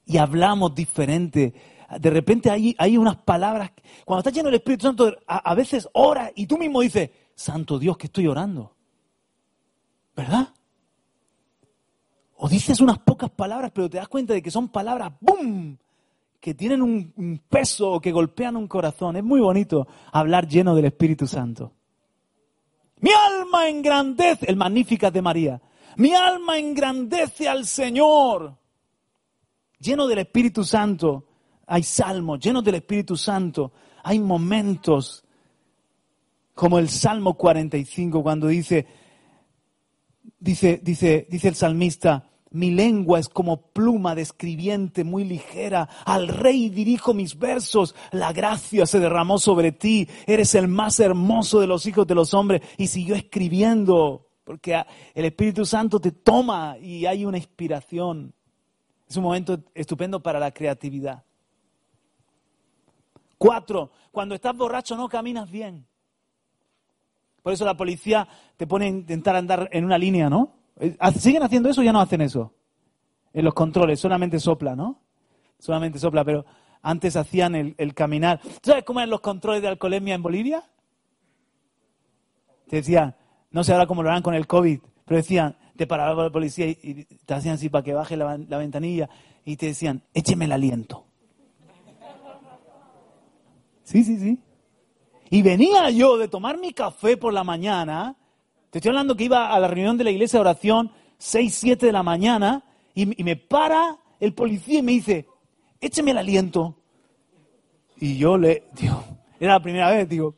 Y 0.06 0.16
hablamos 0.16 0.74
diferente. 0.74 1.52
De 2.00 2.08
repente 2.08 2.50
hay, 2.50 2.74
hay 2.78 2.96
unas 2.96 3.16
palabras. 3.16 3.72
Cuando 4.06 4.20
estás 4.20 4.32
lleno 4.32 4.46
del 4.46 4.60
Espíritu 4.60 4.86
Santo, 4.86 5.18
a, 5.26 5.50
a 5.50 5.54
veces 5.54 5.86
oras 5.92 6.32
y 6.34 6.46
tú 6.46 6.56
mismo 6.56 6.80
dices, 6.80 7.10
Santo 7.34 7.78
Dios, 7.78 7.98
que 7.98 8.06
estoy 8.06 8.26
orando. 8.26 8.74
¿Verdad? 10.16 10.54
O 12.42 12.48
dices 12.48 12.80
unas 12.80 12.98
pocas 12.98 13.28
palabras, 13.28 13.70
pero 13.74 13.90
te 13.90 13.98
das 13.98 14.08
cuenta 14.08 14.32
de 14.32 14.40
que 14.40 14.50
son 14.50 14.70
palabras, 14.70 15.12
¡boom! 15.20 15.76
que 16.40 16.54
tienen 16.54 16.80
un, 16.80 17.42
peso 17.50 17.92
o 17.92 18.00
que 18.00 18.12
golpean 18.12 18.56
un 18.56 18.66
corazón. 18.66 19.16
Es 19.16 19.22
muy 19.22 19.40
bonito 19.40 19.86
hablar 20.10 20.48
lleno 20.48 20.74
del 20.74 20.86
Espíritu 20.86 21.26
Santo. 21.26 21.74
Mi 23.00 23.10
alma 23.10 23.68
engrandece, 23.68 24.46
el 24.46 24.56
Magnífica 24.56 25.10
de 25.10 25.20
María. 25.20 25.60
Mi 25.96 26.14
alma 26.14 26.58
engrandece 26.58 27.46
al 27.46 27.66
Señor. 27.66 28.56
Lleno 29.78 30.06
del 30.06 30.20
Espíritu 30.20 30.64
Santo. 30.64 31.26
Hay 31.66 31.82
salmos, 31.82 32.40
llenos 32.40 32.64
del 32.64 32.76
Espíritu 32.76 33.18
Santo. 33.18 33.72
Hay 34.02 34.18
momentos 34.18 35.26
como 36.54 36.78
el 36.78 36.88
Salmo 36.88 37.34
45 37.34 38.22
cuando 38.22 38.46
dice, 38.46 38.86
dice, 40.38 40.80
dice, 40.82 41.26
dice 41.28 41.48
el 41.48 41.54
salmista, 41.54 42.29
mi 42.52 42.72
lengua 42.72 43.20
es 43.20 43.28
como 43.28 43.70
pluma 43.70 44.16
de 44.16 44.22
escribiente 44.22 45.04
muy 45.04 45.24
ligera. 45.24 45.88
Al 46.04 46.26
rey 46.26 46.68
dirijo 46.68 47.14
mis 47.14 47.38
versos. 47.38 47.94
La 48.10 48.32
gracia 48.32 48.86
se 48.86 48.98
derramó 48.98 49.38
sobre 49.38 49.70
ti. 49.70 50.08
Eres 50.26 50.56
el 50.56 50.66
más 50.66 50.98
hermoso 50.98 51.60
de 51.60 51.68
los 51.68 51.86
hijos 51.86 52.08
de 52.08 52.16
los 52.16 52.34
hombres. 52.34 52.62
Y 52.76 52.88
siguió 52.88 53.14
escribiendo, 53.14 54.26
porque 54.42 54.82
el 55.14 55.24
Espíritu 55.24 55.64
Santo 55.64 56.00
te 56.00 56.10
toma 56.10 56.76
y 56.78 57.06
hay 57.06 57.24
una 57.24 57.38
inspiración. 57.38 58.34
Es 59.08 59.16
un 59.16 59.22
momento 59.22 59.60
estupendo 59.72 60.20
para 60.20 60.40
la 60.40 60.50
creatividad. 60.50 61.22
Cuatro, 63.38 63.92
cuando 64.10 64.34
estás 64.34 64.56
borracho 64.56 64.96
no 64.96 65.08
caminas 65.08 65.48
bien. 65.48 65.86
Por 67.42 67.52
eso 67.52 67.64
la 67.64 67.76
policía 67.76 68.26
te 68.56 68.66
pone 68.66 68.86
a 68.86 68.88
intentar 68.88 69.36
andar 69.36 69.68
en 69.72 69.84
una 69.84 69.96
línea, 69.96 70.28
¿no? 70.28 70.59
¿Siguen 71.18 71.42
haciendo 71.42 71.68
eso 71.68 71.80
o 71.80 71.84
ya 71.84 71.92
no 71.92 72.00
hacen 72.00 72.20
eso? 72.20 72.54
En 73.32 73.44
los 73.44 73.54
controles, 73.54 74.00
solamente 74.00 74.40
sopla, 74.40 74.74
¿no? 74.74 75.00
Solamente 75.58 75.98
sopla, 75.98 76.24
pero 76.24 76.44
antes 76.82 77.16
hacían 77.16 77.54
el, 77.54 77.94
caminar. 77.94 78.40
¿Sabes 78.62 78.84
cómo 78.84 79.00
eran 79.00 79.10
los 79.10 79.20
controles 79.20 79.62
de 79.62 79.68
alcoholemia 79.68 80.14
en 80.14 80.22
Bolivia? 80.22 80.64
Te 82.68 82.76
decían, 82.76 83.14
no 83.50 83.62
sé 83.62 83.72
ahora 83.72 83.86
cómo 83.86 84.02
lo 84.02 84.08
harán 84.08 84.22
con 84.22 84.34
el 84.34 84.46
COVID, 84.46 84.80
pero 85.04 85.16
decían, 85.16 85.56
te 85.76 85.86
paraba 85.86 86.24
la 86.24 86.30
policía 86.30 86.66
y, 86.68 87.04
te 87.04 87.34
hacían 87.34 87.54
así 87.54 87.68
para 87.68 87.84
que 87.84 87.92
baje 87.92 88.16
la, 88.16 88.38
la 88.38 88.58
ventanilla 88.58 89.10
y 89.44 89.56
te 89.56 89.66
decían, 89.66 90.02
écheme 90.14 90.46
el 90.46 90.52
aliento. 90.52 91.04
Sí, 93.84 94.04
sí, 94.04 94.18
sí. 94.18 94.38
Y 95.30 95.42
venía 95.42 95.90
yo 95.90 96.16
de 96.16 96.28
tomar 96.28 96.58
mi 96.58 96.72
café 96.72 97.16
por 97.16 97.32
la 97.32 97.44
mañana 97.44 98.16
te 98.70 98.78
estoy 98.78 98.90
hablando 98.90 99.16
que 99.16 99.24
iba 99.24 99.52
a 99.52 99.58
la 99.58 99.66
reunión 99.66 99.98
de 99.98 100.04
la 100.04 100.12
iglesia 100.12 100.38
de 100.38 100.42
oración, 100.42 100.92
6, 101.18 101.54
7 101.54 101.86
de 101.86 101.92
la 101.92 102.04
mañana, 102.04 102.64
y, 102.94 103.06
me 103.24 103.34
para 103.34 103.98
el 104.20 104.32
policía 104.32 104.78
y 104.78 104.82
me 104.82 104.92
dice, 104.92 105.26
écheme 105.80 106.12
el 106.12 106.18
aliento. 106.18 106.76
Y 107.96 108.16
yo 108.16 108.38
le, 108.38 108.68
digo, 108.72 109.02
era 109.40 109.54
la 109.54 109.60
primera 109.60 109.90
vez, 109.90 110.08
digo, 110.08 110.36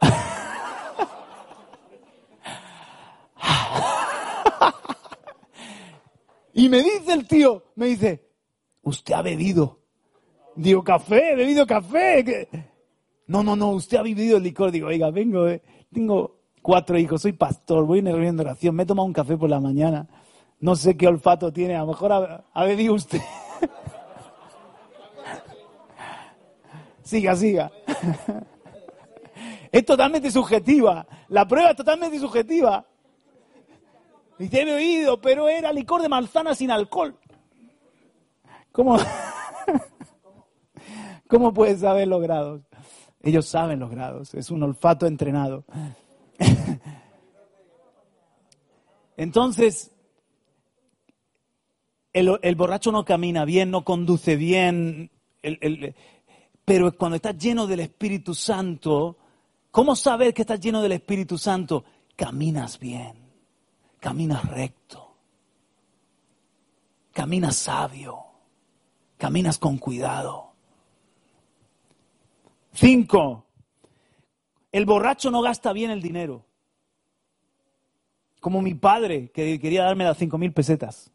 y 6.54 6.68
me 6.68 6.82
dice 6.82 7.12
el 7.12 7.28
tío, 7.28 7.66
me 7.76 7.86
dice, 7.86 8.32
usted 8.82 9.14
ha 9.14 9.22
bebido. 9.22 9.78
Digo, 10.56 10.82
café, 10.82 11.30
he 11.32 11.36
bebido 11.36 11.64
café. 11.66 12.48
No, 13.28 13.44
no, 13.44 13.54
no, 13.54 13.70
usted 13.70 13.98
ha 13.98 14.02
bebido 14.02 14.36
el 14.36 14.42
licor. 14.42 14.72
Digo, 14.72 14.88
oiga, 14.88 15.10
vengo, 15.10 15.48
eh 15.48 15.62
tengo 15.94 16.36
cuatro 16.60 16.98
hijos, 16.98 17.22
soy 17.22 17.32
pastor, 17.32 17.86
voy 17.86 18.00
en 18.00 18.08
el 18.08 18.14
reunión 18.14 18.36
de 18.36 18.42
oración, 18.42 18.74
me 18.74 18.82
he 18.82 18.86
tomado 18.86 19.06
un 19.06 19.14
café 19.14 19.38
por 19.38 19.48
la 19.48 19.60
mañana, 19.60 20.06
no 20.60 20.76
sé 20.76 20.96
qué 20.96 21.06
olfato 21.06 21.52
tiene, 21.52 21.76
a 21.76 21.80
lo 21.80 21.86
mejor 21.86 22.42
ha, 22.52 22.64
bebido 22.64 22.94
usted. 22.94 23.20
siga, 27.02 27.36
siga. 27.36 27.70
es 29.72 29.86
totalmente 29.86 30.30
subjetiva, 30.30 31.06
la 31.28 31.46
prueba 31.46 31.70
es 31.70 31.76
totalmente 31.76 32.18
subjetiva. 32.18 32.84
Y 34.38 34.48
te 34.48 34.62
he 34.62 34.74
oído, 34.74 35.20
pero 35.20 35.48
era 35.48 35.72
licor 35.72 36.02
de 36.02 36.08
manzana 36.08 36.56
sin 36.56 36.72
alcohol. 36.72 37.16
¿Cómo? 38.72 38.98
¿Cómo 41.28 41.54
puedes 41.54 41.80
saber 41.80 42.08
los 42.08 42.20
grados? 42.20 42.62
Ellos 43.24 43.46
saben 43.46 43.80
los 43.80 43.90
grados, 43.90 44.34
es 44.34 44.50
un 44.50 44.62
olfato 44.62 45.06
entrenado. 45.06 45.64
Entonces, 49.16 49.92
el, 52.12 52.54
borracho 52.54 52.92
no 52.92 53.06
camina 53.06 53.46
bien, 53.46 53.70
no 53.70 53.82
conduce 53.82 54.36
bien, 54.36 55.10
pero 56.66 56.94
cuando 56.98 57.16
estás 57.16 57.38
lleno 57.38 57.66
del 57.66 57.80
Espíritu 57.80 58.34
Santo, 58.34 59.16
¿cómo 59.70 59.96
saber 59.96 60.34
que 60.34 60.42
estás 60.42 60.60
lleno 60.60 60.82
del 60.82 60.92
Espíritu 60.92 61.38
Santo? 61.38 61.82
Caminas 62.14 62.78
bien, 62.78 63.14
caminas 64.00 64.46
recto, 64.50 65.16
caminas 67.10 67.56
sabio, 67.56 68.18
caminas 69.16 69.56
con 69.56 69.78
cuidado. 69.78 70.53
Cinco, 72.74 73.46
el 74.72 74.84
borracho 74.84 75.30
no 75.30 75.40
gasta 75.40 75.72
bien 75.72 75.92
el 75.92 76.02
dinero. 76.02 76.44
Como 78.40 78.60
mi 78.60 78.74
padre, 78.74 79.30
que 79.30 79.60
quería 79.60 79.84
darme 79.84 80.04
las 80.04 80.18
cinco 80.18 80.38
mil 80.38 80.52
pesetas. 80.52 81.12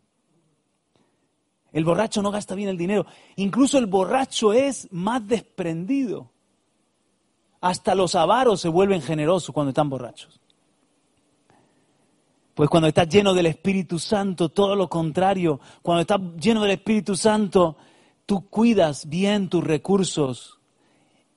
El 1.74 1.84
borracho 1.84 2.22
no 2.22 2.32
gasta 2.32 2.56
bien 2.56 2.70
el 2.70 2.78
dinero. 2.78 3.06
Incluso 3.36 3.78
el 3.78 3.86
borracho 3.86 4.54
es 4.54 4.88
más 4.92 5.28
desprendido. 5.28 6.32
Hasta 7.62 7.94
los 7.94 8.16
avaros 8.16 8.62
se 8.62 8.70
vuelven 8.70 9.02
generosos 9.02 9.54
cuando 9.54 9.70
están 9.70 9.90
borrachos. 9.90 10.40
Pues 12.56 12.70
cuando 12.70 12.88
estás 12.88 13.10
lleno 13.10 13.34
del 13.34 13.48
Espíritu 13.48 14.00
Santo, 14.00 14.50
todo 14.50 14.76
lo 14.76 14.90
contrario. 14.90 15.60
Cuando 15.82 16.02
estás 16.02 16.22
lleno 16.40 16.62
del 16.62 16.72
Espíritu 16.72 17.16
Santo, 17.16 17.76
tú 18.26 18.50
cuidas 18.50 19.08
bien 19.08 19.50
tus 19.50 19.64
recursos 19.64 20.59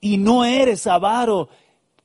y 0.03 0.17
no 0.17 0.43
eres 0.43 0.85
avaro, 0.85 1.47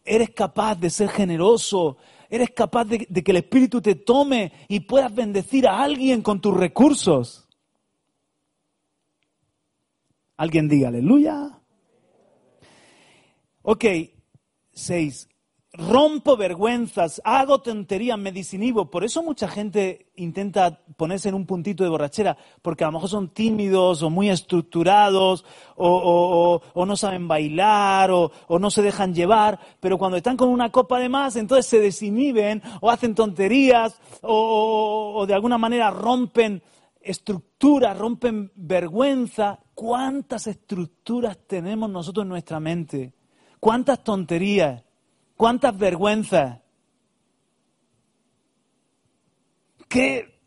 eres 0.04 0.30
capaz 0.30 0.76
de 0.76 0.88
ser 0.88 1.08
generoso, 1.08 1.96
eres 2.30 2.50
capaz 2.50 2.84
de, 2.84 3.00
que 3.06 3.30
el 3.32 3.38
Espíritu 3.38 3.82
te 3.82 3.96
tome 3.96 4.52
y 4.68 4.78
puedas 4.78 5.12
bendecir 5.12 5.66
a 5.66 5.82
alguien 5.82 6.22
con 6.22 6.40
tus 6.40 6.56
recursos. 6.56 7.48
Alguien 10.36 10.68
diga 10.68 10.88
aleluya. 10.88 11.58
Ok, 13.62 13.84
seis 14.70 15.28
rompo 15.78 16.36
vergüenzas, 16.36 17.22
hago 17.24 17.60
tonterías, 17.60 18.18
me 18.18 18.32
disinhibo. 18.32 18.90
Por 18.90 19.04
eso 19.04 19.22
mucha 19.22 19.46
gente 19.46 20.10
intenta 20.16 20.82
ponerse 20.96 21.28
en 21.28 21.36
un 21.36 21.46
puntito 21.46 21.84
de 21.84 21.90
borrachera, 21.90 22.36
porque 22.60 22.82
a 22.82 22.88
lo 22.88 22.94
mejor 22.94 23.08
son 23.08 23.28
tímidos 23.28 24.02
o 24.02 24.10
muy 24.10 24.28
estructurados 24.28 25.44
o, 25.76 26.60
no 26.74 26.96
saben 26.96 27.28
bailar 27.28 28.10
o, 28.10 28.32
no 28.58 28.70
se 28.70 28.82
dejan 28.82 29.14
llevar, 29.14 29.60
pero 29.78 29.98
cuando 29.98 30.16
están 30.16 30.36
con 30.36 30.48
una 30.48 30.72
copa 30.72 30.98
de 30.98 31.08
más, 31.08 31.36
entonces 31.36 31.66
se 31.66 31.78
desinhiben 31.78 32.60
o 32.80 32.90
hacen 32.90 33.14
tonterías 33.14 34.00
o 34.22 35.24
de 35.28 35.34
alguna 35.34 35.58
manera 35.58 35.90
rompen 35.90 36.60
estructuras, 37.00 37.96
rompen 37.96 38.50
vergüenza. 38.56 39.60
¿Cuántas 39.74 40.48
estructuras 40.48 41.38
tenemos 41.46 41.88
nosotros 41.88 42.24
en 42.24 42.30
nuestra 42.30 42.58
mente? 42.58 43.14
¿Cuántas 43.60 44.02
tonterías? 44.02 44.87
¿Cuántas 45.38 45.78
vergüenzas? 45.78 46.58
¿Qué 49.88 50.40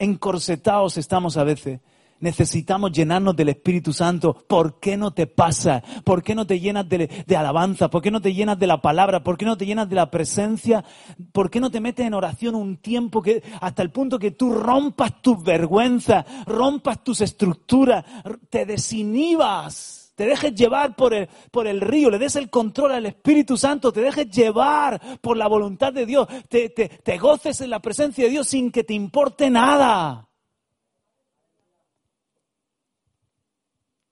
encorsetados 0.00 0.96
estamos 0.96 1.36
a 1.36 1.44
veces? 1.44 1.80
Necesitamos 2.18 2.90
llenarnos 2.90 3.36
del 3.36 3.50
Espíritu 3.50 3.92
Santo. 3.92 4.34
¿Por 4.48 4.80
qué 4.80 4.96
no 4.96 5.12
te 5.12 5.28
pasa? 5.28 5.84
¿Por 6.02 6.24
qué 6.24 6.34
no 6.34 6.44
te 6.44 6.58
llenas 6.58 6.88
de, 6.88 7.24
de, 7.24 7.36
alabanza? 7.36 7.88
¿Por 7.88 8.02
qué 8.02 8.10
no 8.10 8.20
te 8.20 8.34
llenas 8.34 8.58
de 8.58 8.66
la 8.66 8.82
palabra? 8.82 9.22
¿Por 9.22 9.38
qué 9.38 9.44
no 9.44 9.56
te 9.56 9.64
llenas 9.64 9.88
de 9.88 9.94
la 9.94 10.10
presencia? 10.10 10.84
¿Por 11.30 11.48
qué 11.48 11.60
no 11.60 11.70
te 11.70 11.80
metes 11.80 12.04
en 12.04 12.14
oración 12.14 12.56
un 12.56 12.78
tiempo 12.78 13.22
que, 13.22 13.44
hasta 13.60 13.82
el 13.82 13.92
punto 13.92 14.18
que 14.18 14.32
tú 14.32 14.52
rompas 14.52 15.22
tus 15.22 15.40
vergüenzas, 15.40 16.26
rompas 16.46 17.04
tus 17.04 17.20
estructuras, 17.20 18.04
te 18.50 18.66
desinhibas? 18.66 20.01
Te 20.22 20.28
dejes 20.28 20.54
llevar 20.54 20.94
por 20.94 21.12
el, 21.14 21.28
por 21.50 21.66
el 21.66 21.80
río, 21.80 22.08
le 22.08 22.16
des 22.16 22.36
el 22.36 22.48
control 22.48 22.92
al 22.92 23.06
Espíritu 23.06 23.56
Santo, 23.56 23.92
te 23.92 24.02
dejes 24.02 24.30
llevar 24.30 25.18
por 25.20 25.36
la 25.36 25.48
voluntad 25.48 25.92
de 25.92 26.06
Dios, 26.06 26.28
te, 26.48 26.68
te, 26.68 26.88
te 26.88 27.18
goces 27.18 27.60
en 27.60 27.70
la 27.70 27.80
presencia 27.80 28.22
de 28.22 28.30
Dios 28.30 28.46
sin 28.46 28.70
que 28.70 28.84
te 28.84 28.94
importe 28.94 29.50
nada. 29.50 30.28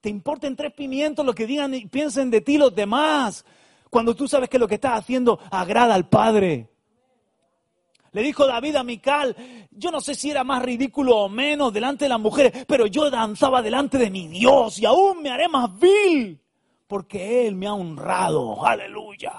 Te 0.00 0.08
importen 0.08 0.56
tres 0.56 0.72
pimientos 0.72 1.24
lo 1.24 1.32
que 1.32 1.46
digan 1.46 1.74
y 1.74 1.86
piensen 1.86 2.28
de 2.28 2.40
ti 2.40 2.58
los 2.58 2.74
demás, 2.74 3.44
cuando 3.88 4.16
tú 4.16 4.26
sabes 4.26 4.48
que 4.48 4.58
lo 4.58 4.66
que 4.66 4.74
estás 4.74 4.98
haciendo 4.98 5.38
agrada 5.52 5.94
al 5.94 6.08
Padre. 6.08 6.70
Le 8.12 8.22
dijo 8.22 8.46
David 8.46 8.76
a 8.76 8.84
Mical, 8.84 9.36
yo 9.70 9.90
no 9.90 10.00
sé 10.00 10.14
si 10.14 10.30
era 10.30 10.42
más 10.42 10.62
ridículo 10.62 11.16
o 11.16 11.28
menos 11.28 11.72
delante 11.72 12.06
de 12.06 12.08
las 12.08 12.20
mujeres, 12.20 12.64
pero 12.66 12.86
yo 12.86 13.10
danzaba 13.10 13.62
delante 13.62 13.98
de 13.98 14.10
mi 14.10 14.26
Dios 14.26 14.78
y 14.78 14.86
aún 14.86 15.22
me 15.22 15.30
haré 15.30 15.48
más 15.48 15.78
vil, 15.78 16.40
porque 16.86 17.46
Él 17.46 17.54
me 17.54 17.66
ha 17.66 17.74
honrado. 17.74 18.64
Aleluya. 18.66 19.32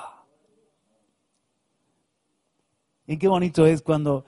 Y 3.07 3.17
qué 3.17 3.27
bonito 3.27 3.65
es 3.65 3.81
cuando, 3.81 4.25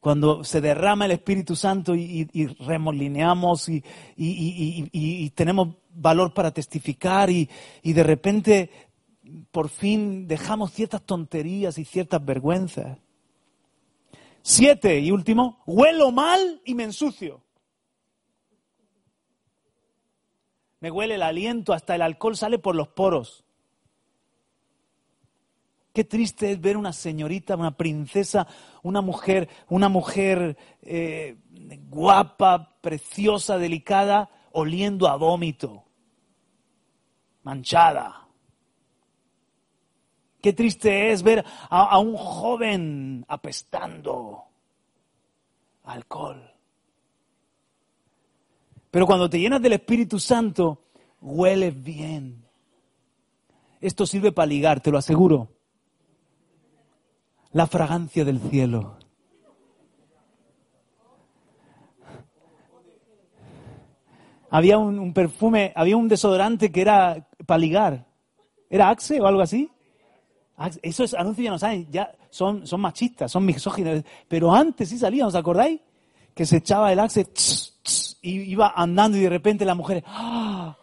cuando 0.00 0.42
se 0.42 0.60
derrama 0.60 1.04
el 1.04 1.12
Espíritu 1.12 1.54
Santo 1.54 1.94
y, 1.94 2.26
remolineamos 2.66 3.68
y, 3.68 3.84
y, 4.16 5.30
tenemos 5.30 5.68
valor 5.90 6.34
para 6.34 6.50
testificar 6.50 7.30
y 7.30 7.48
de 7.84 8.02
repente 8.02 8.70
por 9.50 9.68
fin 9.68 10.26
dejamos 10.26 10.72
ciertas 10.72 11.02
tonterías 11.02 11.78
y 11.78 11.84
ciertas 11.84 12.24
vergüenzas. 12.24 12.98
Siete 14.46 15.00
y 15.00 15.10
último, 15.10 15.62
huelo 15.64 16.12
mal 16.12 16.60
y 16.66 16.74
me 16.74 16.84
ensucio. 16.84 17.42
Me 20.80 20.90
huele 20.90 21.14
el 21.14 21.22
aliento, 21.22 21.72
hasta 21.72 21.94
el 21.94 22.02
alcohol 22.02 22.36
sale 22.36 22.58
por 22.58 22.74
los 22.74 22.88
poros. 22.88 23.42
Qué 25.94 26.04
triste 26.04 26.52
es 26.52 26.60
ver 26.60 26.76
una 26.76 26.92
señorita, 26.92 27.56
una 27.56 27.74
princesa, 27.74 28.46
una 28.82 29.00
mujer, 29.00 29.48
una 29.70 29.88
mujer 29.88 30.58
eh, 30.82 31.38
guapa, 31.88 32.76
preciosa, 32.82 33.56
delicada, 33.56 34.28
oliendo 34.52 35.08
a 35.08 35.16
vómito, 35.16 35.84
manchada. 37.44 38.23
Qué 40.44 40.52
triste 40.52 41.10
es 41.10 41.22
ver 41.22 41.42
a, 41.70 41.98
un 41.98 42.18
joven 42.18 43.24
apestando 43.28 44.44
alcohol. 45.84 46.52
Pero 48.90 49.06
cuando 49.06 49.30
te 49.30 49.38
llenas 49.38 49.62
del 49.62 49.72
Espíritu 49.72 50.18
Santo, 50.18 50.82
hueles 51.22 51.82
bien. 51.82 52.44
Esto 53.80 54.04
sirve 54.04 54.32
para 54.32 54.44
ligar, 54.44 54.82
te 54.82 54.90
lo 54.90 54.98
aseguro. 54.98 55.48
La 57.52 57.66
fragancia 57.66 58.26
del 58.26 58.38
cielo. 58.38 58.98
Había 64.50 64.76
un, 64.76 64.98
un 64.98 65.14
perfume, 65.14 65.72
había 65.74 65.96
un 65.96 66.08
desodorante 66.08 66.70
que 66.70 66.82
era 66.82 67.30
para 67.46 67.56
ligar. 67.56 68.04
¿Era 68.68 68.90
Axe 68.90 69.18
o 69.22 69.26
algo 69.26 69.40
así? 69.40 69.70
Ah, 70.56 70.70
esos 70.82 71.14
anuncios 71.14 71.44
ya 71.44 71.50
no 71.50 71.58
saben, 71.58 71.86
ya 71.90 72.12
son, 72.30 72.66
son 72.66 72.80
machistas, 72.80 73.30
son 73.30 73.44
misóginos. 73.44 74.04
Pero 74.28 74.54
antes 74.54 74.88
sí 74.88 74.98
salían, 74.98 75.26
¿os 75.26 75.34
acordáis? 75.34 75.80
Que 76.32 76.46
se 76.46 76.58
echaba 76.58 76.92
el 76.92 77.00
axe 77.00 77.26
y 78.22 78.40
iba 78.52 78.72
andando 78.74 79.16
y 79.16 79.22
de 79.22 79.30
repente 79.30 79.64
las 79.64 79.76
mujeres. 79.76 80.04
¡ah! 80.06 80.76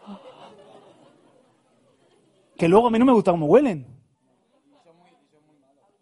Que 2.57 2.67
luego 2.67 2.87
a 2.87 2.91
mí 2.91 2.99
no 2.99 3.05
me 3.05 3.13
gusta 3.13 3.31
cómo 3.31 3.47
huelen. 3.47 3.87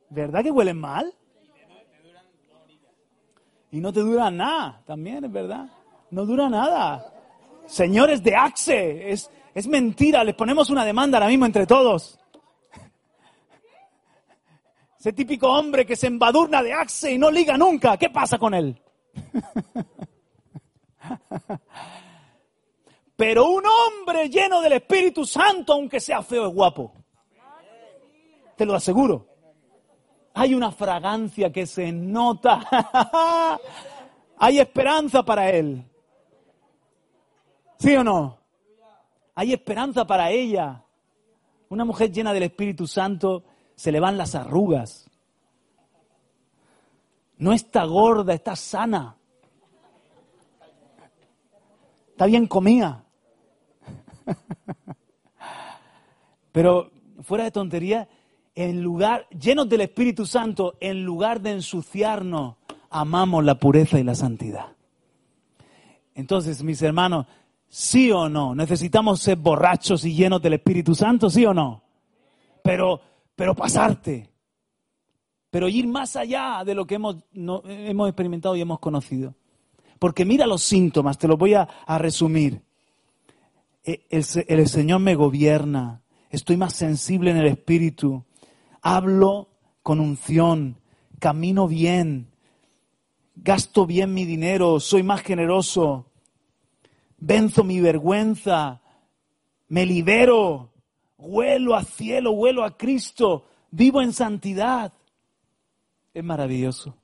¿Verdad 0.09 0.43
que 0.43 0.51
huelen 0.51 0.79
mal? 0.79 1.13
Y 3.71 3.79
no 3.79 3.93
te 3.93 3.99
duran 3.99 4.35
nada, 4.35 4.81
también 4.85 5.23
es 5.23 5.31
verdad. 5.31 5.69
No 6.09 6.25
dura 6.25 6.49
nada. 6.49 7.13
Señores 7.67 8.23
de 8.23 8.35
Axe, 8.35 9.11
es, 9.11 9.29
es 9.53 9.67
mentira, 9.67 10.23
les 10.23 10.33
ponemos 10.33 10.71
una 10.71 10.83
demanda 10.83 11.19
ahora 11.19 11.29
mismo 11.29 11.45
entre 11.45 11.67
todos. 11.67 12.18
Ese 14.99 15.13
típico 15.13 15.47
hombre 15.47 15.85
que 15.85 15.95
se 15.95 16.07
embadurna 16.07 16.61
de 16.61 16.73
axe 16.73 17.13
y 17.13 17.17
no 17.17 17.31
liga 17.31 17.57
nunca. 17.57 17.95
¿Qué 17.95 18.09
pasa 18.09 18.37
con 18.37 18.53
él? 18.53 18.77
Pero 23.15 23.49
un 23.49 23.63
hombre 23.65 24.29
lleno 24.29 24.59
del 24.59 24.73
Espíritu 24.73 25.25
Santo, 25.25 25.71
aunque 25.71 26.01
sea 26.01 26.21
feo, 26.21 26.47
es 26.47 26.53
guapo. 26.53 26.91
Te 28.57 28.65
lo 28.65 28.75
aseguro. 28.75 29.25
Hay 30.33 30.53
una 30.53 30.69
fragancia 30.69 31.49
que 31.49 31.65
se 31.65 31.93
nota. 31.93 32.59
Hay 34.37 34.59
esperanza 34.59 35.23
para 35.23 35.49
él. 35.49 35.81
¿Sí 37.77 37.95
o 37.95 38.03
no? 38.03 38.37
Hay 39.33 39.53
esperanza 39.53 40.05
para 40.05 40.29
ella. 40.29 40.83
Una 41.69 41.85
mujer 41.85 42.11
llena 42.11 42.33
del 42.33 42.43
Espíritu 42.43 42.85
Santo 42.85 43.45
se 43.79 43.93
le 43.93 44.01
van 44.01 44.17
las 44.17 44.35
arrugas. 44.35 45.09
No 47.37 47.53
está 47.53 47.85
gorda, 47.85 48.33
está 48.33 48.53
sana. 48.57 49.15
Está 52.09 52.25
bien 52.25 52.45
comida. 52.45 53.05
Pero 56.51 56.91
fuera 57.21 57.45
de 57.45 57.51
tontería, 57.51 58.09
en 58.53 58.81
lugar, 58.81 59.29
llenos 59.29 59.69
del 59.69 59.79
Espíritu 59.79 60.25
Santo, 60.25 60.75
en 60.81 61.05
lugar 61.05 61.39
de 61.39 61.51
ensuciarnos, 61.51 62.57
amamos 62.89 63.45
la 63.45 63.55
pureza 63.55 63.97
y 63.97 64.03
la 64.03 64.15
santidad. 64.15 64.75
Entonces, 66.15 66.61
mis 66.63 66.81
hermanos, 66.81 67.27
sí 67.69 68.11
o 68.11 68.27
no, 68.27 68.53
necesitamos 68.53 69.21
ser 69.21 69.37
borrachos 69.37 70.03
y 70.03 70.13
llenos 70.13 70.41
del 70.41 70.55
Espíritu 70.55 70.93
Santo, 70.95 71.29
sí 71.29 71.45
o 71.45 71.53
no. 71.53 71.81
Pero 72.61 73.07
pero 73.39 73.55
pasarte, 73.55 74.29
pero 75.49 75.69
ir 75.69 75.87
más 75.87 76.17
allá 76.17 76.61
de 76.65 76.75
lo 76.75 76.85
que 76.85 76.95
hemos, 76.95 77.23
hemos 77.33 78.09
experimentado 78.09 78.53
y 78.57 78.59
hemos 78.59 78.79
conocido. 78.79 79.33
Porque 79.97 80.25
mira 80.25 80.45
los 80.45 80.61
síntomas, 80.61 81.17
te 81.17 81.29
los 81.29 81.37
voy 81.37 81.53
a, 81.53 81.65
resumir. 81.99 82.61
E, 83.81 84.05
el, 84.09 84.25
el 84.45 84.67
Señor 84.67 84.99
me 84.99 85.15
gobierna, 85.15 86.01
estoy 86.29 86.57
más 86.57 86.73
sensible 86.73 87.31
en 87.31 87.37
el 87.37 87.47
espíritu, 87.47 88.25
hablo 88.81 89.47
con 89.83 90.01
unción, 90.01 90.75
camino 91.17 91.65
bien, 91.69 92.31
gasto 93.37 93.85
bien 93.85 94.13
mi 94.13 94.25
dinero, 94.25 94.81
soy 94.81 95.01
más 95.01 95.21
generoso, 95.21 96.07
venzo 97.17 97.63
mi 97.63 97.79
vergüenza, 97.79 98.81
me 99.69 99.85
libero, 99.85 100.68
Huelo 101.19 101.75
a 101.75 101.83
cielo, 101.83 102.31
huelo 102.31 102.63
a 102.63 102.77
Cristo, 102.77 103.45
vivo 103.71 104.01
en 104.01 104.13
santidad. 104.13 104.93
Es 106.13 106.23
maravilloso. 106.23 106.95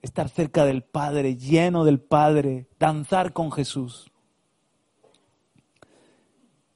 Estar 0.00 0.28
cerca 0.28 0.64
del 0.64 0.82
Padre, 0.82 1.36
lleno 1.36 1.84
del 1.84 2.00
Padre, 2.00 2.68
danzar 2.78 3.32
con 3.32 3.50
Jesús. 3.50 4.12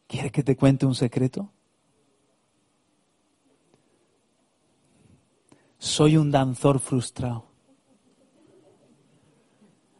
¿Quieres 0.09 0.33
que 0.33 0.42
te 0.42 0.57
cuente 0.57 0.85
un 0.85 0.96
secreto? 0.96 1.53
Soy 5.79 6.16
un 6.16 6.33
danzor 6.33 6.81
frustrado. 6.81 7.46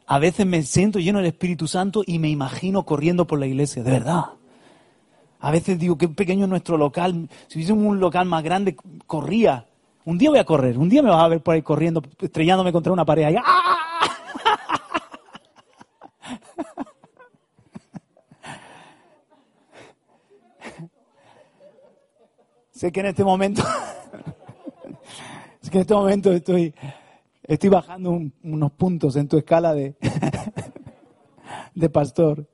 A 0.07 0.19
veces 0.19 0.45
me 0.45 0.63
siento 0.65 0.99
lleno 0.99 1.19
del 1.19 1.29
Espíritu 1.29 1.69
Santo 1.69 2.03
y 2.05 2.19
me 2.19 2.29
imagino 2.29 2.85
corriendo 2.85 3.27
por 3.27 3.39
la 3.39 3.47
iglesia, 3.47 3.83
de 3.83 3.93
verdad. 3.93 4.42
A 5.43 5.51
veces 5.51 5.79
digo, 5.79 5.99
qué 5.99 6.09
pequeño 6.09 6.45
es 6.45 6.49
nuestro 6.49 6.79
local. 6.79 7.29
Si 7.49 7.59
hubiese 7.59 7.73
un 7.73 7.99
local 7.99 8.27
más 8.27 8.45
grande, 8.45 8.77
corría. 9.09 9.67
Un 10.05 10.17
día 10.17 10.31
voy 10.31 10.39
a 10.39 10.45
correr, 10.45 10.79
un 10.79 10.89
día 10.89 11.03
me 11.03 11.11
vas 11.11 11.23
a 11.23 11.29
ver 11.29 11.43
por 11.43 11.55
ahí 11.55 11.63
corriendo, 11.63 12.01
estrellándome 12.21 12.71
contra 12.73 12.93
una 12.93 13.05
pared. 13.05 13.37
¡Ah! 13.45 14.09
sé 22.71 22.93
que 22.93 23.01
en 23.01 23.07
este 23.07 23.25
momento, 23.25 23.63
sé 25.61 25.71
que 25.73 25.79
en 25.79 25.83
este 25.83 25.95
momento 25.95 26.33
estoy, 26.33 26.73
estoy 27.43 27.69
bajando 27.69 28.21
unos 28.45 28.73
puntos 28.73 29.17
en 29.17 29.27
tu 29.27 29.39
escala 29.39 29.75
de, 29.75 29.97
de 31.75 31.89
pastor. 31.91 32.47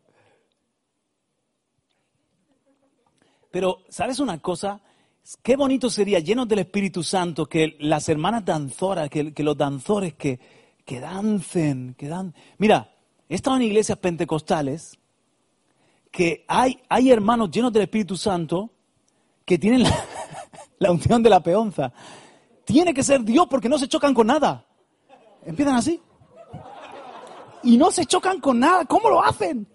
Pero, 3.50 3.82
¿sabes 3.88 4.20
una 4.20 4.38
cosa? 4.38 4.80
Qué 5.42 5.56
bonito 5.56 5.90
sería, 5.90 6.18
llenos 6.20 6.48
del 6.48 6.60
Espíritu 6.60 7.02
Santo, 7.02 7.46
que 7.46 7.76
las 7.80 8.08
hermanas 8.08 8.44
danzoras, 8.44 9.08
que, 9.10 9.32
los 9.38 9.56
danzores 9.56 10.14
que, 10.14 10.38
que 10.84 11.00
dancen, 11.00 11.94
que 11.98 12.08
dan. 12.08 12.34
Mira, 12.58 12.94
he 13.28 13.34
estado 13.34 13.56
en 13.56 13.62
iglesias 13.62 13.98
pentecostales 13.98 14.98
que 16.10 16.44
hay, 16.48 16.82
hay 16.88 17.10
hermanos 17.10 17.50
llenos 17.50 17.72
del 17.72 17.82
Espíritu 17.82 18.16
Santo 18.16 18.70
que 19.44 19.58
tienen 19.58 19.82
la, 19.82 20.04
la 20.78 20.90
unción 20.90 21.22
de 21.22 21.30
la 21.30 21.40
peonza. 21.40 21.92
Tiene 22.64 22.92
que 22.92 23.02
ser 23.02 23.22
Dios 23.22 23.46
porque 23.48 23.68
no 23.68 23.78
se 23.78 23.88
chocan 23.88 24.14
con 24.14 24.26
nada. 24.26 24.66
Empiezan 25.44 25.76
así. 25.76 26.00
Y 27.62 27.76
no 27.76 27.90
se 27.90 28.06
chocan 28.06 28.40
con 28.40 28.58
nada. 28.58 28.84
¿Cómo 28.84 29.08
lo 29.08 29.22
hacen? 29.22 29.66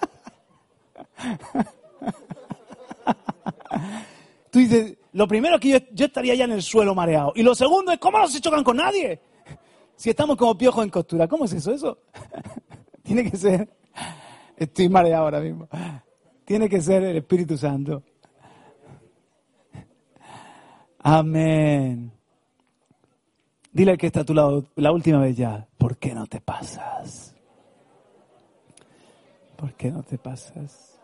Tú 4.51 4.60
dices, 4.60 4.97
lo 5.12 5.28
primero 5.28 5.56
es 5.56 5.62
que 5.62 5.89
yo, 5.91 6.06
estaría 6.06 6.36
ya 6.36 6.45
en 6.45 6.54
el 6.54 6.62
suelo 6.62 6.95
mareado. 6.95 7.34
Y 7.36 7.43
lo 7.43 7.54
segundo 7.56 7.91
es, 7.91 7.99
¿cómo 7.99 8.19
no 8.19 8.28
se 8.28 8.39
chocan 8.39 8.63
con 8.63 8.78
nadie? 8.78 9.19
Si 9.97 10.10
estamos 10.10 10.36
como 10.36 10.58
piojos 10.58 10.84
en 10.84 10.89
costura, 10.89 11.25
¿cómo 11.25 11.45
es 11.45 11.54
eso? 11.54 11.71
Eso 11.71 11.99
tiene 13.04 13.32
que 13.32 13.38
ser, 13.38 13.69
estoy 14.58 14.89
mareado 14.89 15.23
ahora 15.23 15.39
mismo, 15.39 15.69
tiene 16.43 16.67
que 16.67 16.82
ser 16.82 17.01
el 17.04 17.15
Espíritu 17.15 17.58
Santo. 17.58 18.04
Amén. 20.99 22.12
Dile 23.71 23.91
al 23.91 23.97
que 23.97 24.08
está 24.08 24.21
a 24.21 24.25
tu 24.25 24.34
lado 24.34 24.65
la 24.75 24.91
última 24.91 25.19
vez 25.19 25.38
ya, 25.38 25.65
¿por 25.78 25.97
qué 25.97 26.13
no 26.13 26.28
te 26.28 26.41
pasas? 26.41 27.36
¿Por 29.56 29.73
qué 29.75 29.91
no 29.91 30.04
te 30.04 30.17
pasas? 30.17 30.95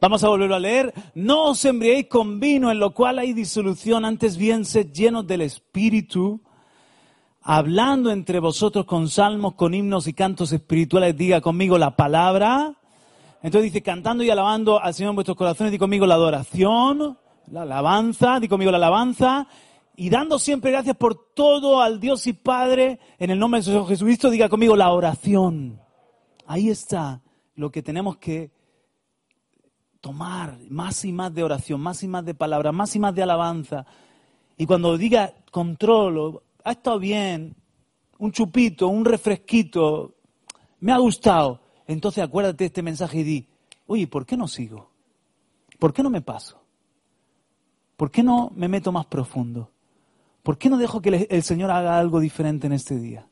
Vamos 0.00 0.22
a 0.24 0.28
volverlo 0.28 0.54
a 0.54 0.60
leer. 0.60 0.92
No 1.14 1.50
os 1.50 1.64
embriéis 1.64 2.06
con 2.08 2.40
vino 2.40 2.70
en 2.70 2.78
lo 2.78 2.92
cual 2.92 3.18
hay 3.18 3.32
disolución, 3.32 4.04
antes 4.04 4.36
bien 4.36 4.64
sed 4.64 4.92
llenos 4.92 5.26
del 5.26 5.42
Espíritu, 5.42 6.42
hablando 7.42 8.10
entre 8.10 8.40
vosotros 8.40 8.84
con 8.84 9.08
salmos, 9.08 9.54
con 9.54 9.74
himnos 9.74 10.06
y 10.06 10.12
cantos 10.12 10.52
espirituales. 10.52 11.16
Diga 11.16 11.40
conmigo 11.40 11.78
la 11.78 11.96
palabra. 11.96 12.74
Entonces 13.42 13.72
dice, 13.72 13.82
cantando 13.82 14.24
y 14.24 14.30
alabando 14.30 14.82
al 14.82 14.94
Señor 14.94 15.10
en 15.10 15.16
vuestros 15.16 15.36
corazones, 15.36 15.72
di 15.72 15.78
conmigo 15.78 16.06
la 16.06 16.14
adoración 16.14 17.18
la 17.50 17.62
alabanza, 17.62 18.40
di 18.40 18.48
conmigo 18.48 18.70
la 18.70 18.78
alabanza, 18.78 19.46
y 19.96 20.10
dando 20.10 20.38
siempre 20.38 20.70
gracias 20.70 20.96
por 20.96 21.32
todo 21.32 21.80
al 21.80 22.00
Dios 22.00 22.26
y 22.26 22.32
Padre, 22.32 22.98
en 23.18 23.30
el 23.30 23.38
nombre 23.38 23.60
de 23.60 23.84
Jesucristo, 23.84 24.30
diga 24.30 24.48
conmigo 24.48 24.76
la 24.76 24.92
oración. 24.92 25.80
Ahí 26.46 26.68
está 26.68 27.22
lo 27.54 27.70
que 27.70 27.82
tenemos 27.82 28.18
que 28.18 28.50
tomar, 30.06 30.56
más 30.70 31.04
y 31.04 31.12
más 31.12 31.34
de 31.34 31.42
oración, 31.42 31.80
más 31.80 32.00
y 32.04 32.06
más 32.06 32.24
de 32.24 32.32
palabra, 32.32 32.70
más 32.70 32.94
y 32.94 33.00
más 33.00 33.12
de 33.12 33.24
alabanza. 33.24 33.84
Y 34.56 34.64
cuando 34.64 34.96
diga 34.96 35.34
controlo, 35.50 36.44
ha 36.62 36.70
estado 36.70 37.00
bien, 37.00 37.56
un 38.18 38.30
chupito, 38.30 38.86
un 38.86 39.04
refresquito, 39.04 40.14
me 40.78 40.92
ha 40.92 40.98
gustado, 40.98 41.60
entonces 41.88 42.22
acuérdate 42.22 42.58
de 42.58 42.66
este 42.66 42.82
mensaje 42.84 43.18
y 43.18 43.22
di, 43.24 43.48
oye, 43.88 44.06
¿por 44.06 44.24
qué 44.24 44.36
no 44.36 44.46
sigo? 44.46 44.90
¿Por 45.76 45.92
qué 45.92 46.04
no 46.04 46.10
me 46.10 46.20
paso? 46.20 46.62
¿Por 47.96 48.12
qué 48.12 48.22
no 48.22 48.52
me 48.54 48.68
meto 48.68 48.92
más 48.92 49.06
profundo? 49.06 49.72
¿Por 50.44 50.56
qué 50.56 50.70
no 50.70 50.78
dejo 50.78 51.02
que 51.02 51.26
el 51.28 51.42
Señor 51.42 51.72
haga 51.72 51.98
algo 51.98 52.20
diferente 52.20 52.68
en 52.68 52.74
este 52.74 52.96
día? 52.96 53.26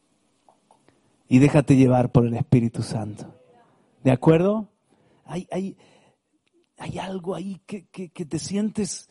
Y 1.29 1.39
déjate 1.39 1.77
llevar 1.77 2.11
por 2.11 2.27
el 2.27 2.35
Espíritu 2.35 2.83
Santo. 2.83 3.33
¿De 4.03 4.11
acuerdo? 4.11 4.67
Hay, 5.25 5.47
hay, 5.53 5.77
hay 6.79 6.99
algo 6.99 7.35
ahí 7.35 7.61
que, 7.67 7.87
que, 7.87 8.25
te 8.25 8.39
sientes 8.39 9.09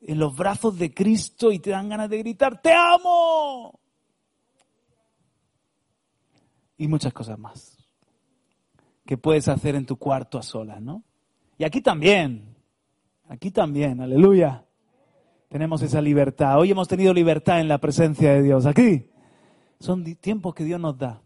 en 0.00 0.18
los 0.18 0.36
brazos 0.36 0.78
de 0.78 0.92
Cristo 0.92 1.52
y 1.52 1.58
te 1.58 1.70
dan 1.70 1.88
ganas 1.88 2.08
de 2.08 2.18
gritar, 2.18 2.60
¡Te 2.60 2.72
amo! 2.72 3.80
Y 6.76 6.88
muchas 6.88 7.12
cosas 7.12 7.38
más 7.38 7.78
que 9.04 9.16
puedes 9.16 9.48
hacer 9.48 9.74
en 9.74 9.86
tu 9.86 9.96
cuarto 9.96 10.38
a 10.38 10.42
solas, 10.42 10.80
¿no? 10.80 11.02
Y 11.58 11.64
aquí 11.64 11.80
también, 11.80 12.56
aquí 13.28 13.50
también, 13.50 14.00
aleluya 14.00 14.64
tenemos 15.52 15.82
esa 15.82 16.00
libertad. 16.00 16.58
Hoy 16.58 16.70
hemos 16.70 16.88
tenido 16.88 17.12
libertad 17.12 17.60
en 17.60 17.68
la 17.68 17.76
presencia 17.76 18.32
de 18.32 18.42
Dios. 18.42 18.64
Aquí 18.64 19.10
son 19.80 20.02
tiempos 20.16 20.54
que 20.54 20.64
Dios 20.64 20.80
nos 20.80 20.96
da. 20.96 21.20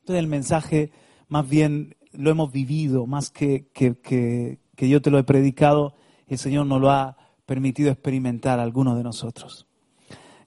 Entonces 0.00 0.18
el 0.18 0.26
mensaje 0.26 0.90
más 1.28 1.48
bien 1.48 1.94
lo 2.16 2.30
hemos 2.30 2.52
vivido, 2.52 3.06
más 3.06 3.30
que, 3.30 3.66
que, 3.72 4.58
yo 4.76 5.02
te 5.02 5.10
lo 5.10 5.18
he 5.18 5.24
predicado, 5.24 5.94
el 6.26 6.38
Señor 6.38 6.66
nos 6.66 6.80
lo 6.80 6.90
ha 6.90 7.16
permitido 7.46 7.90
experimentar 7.90 8.58
a 8.58 8.62
algunos 8.62 8.96
de 8.96 9.04
nosotros. 9.04 9.66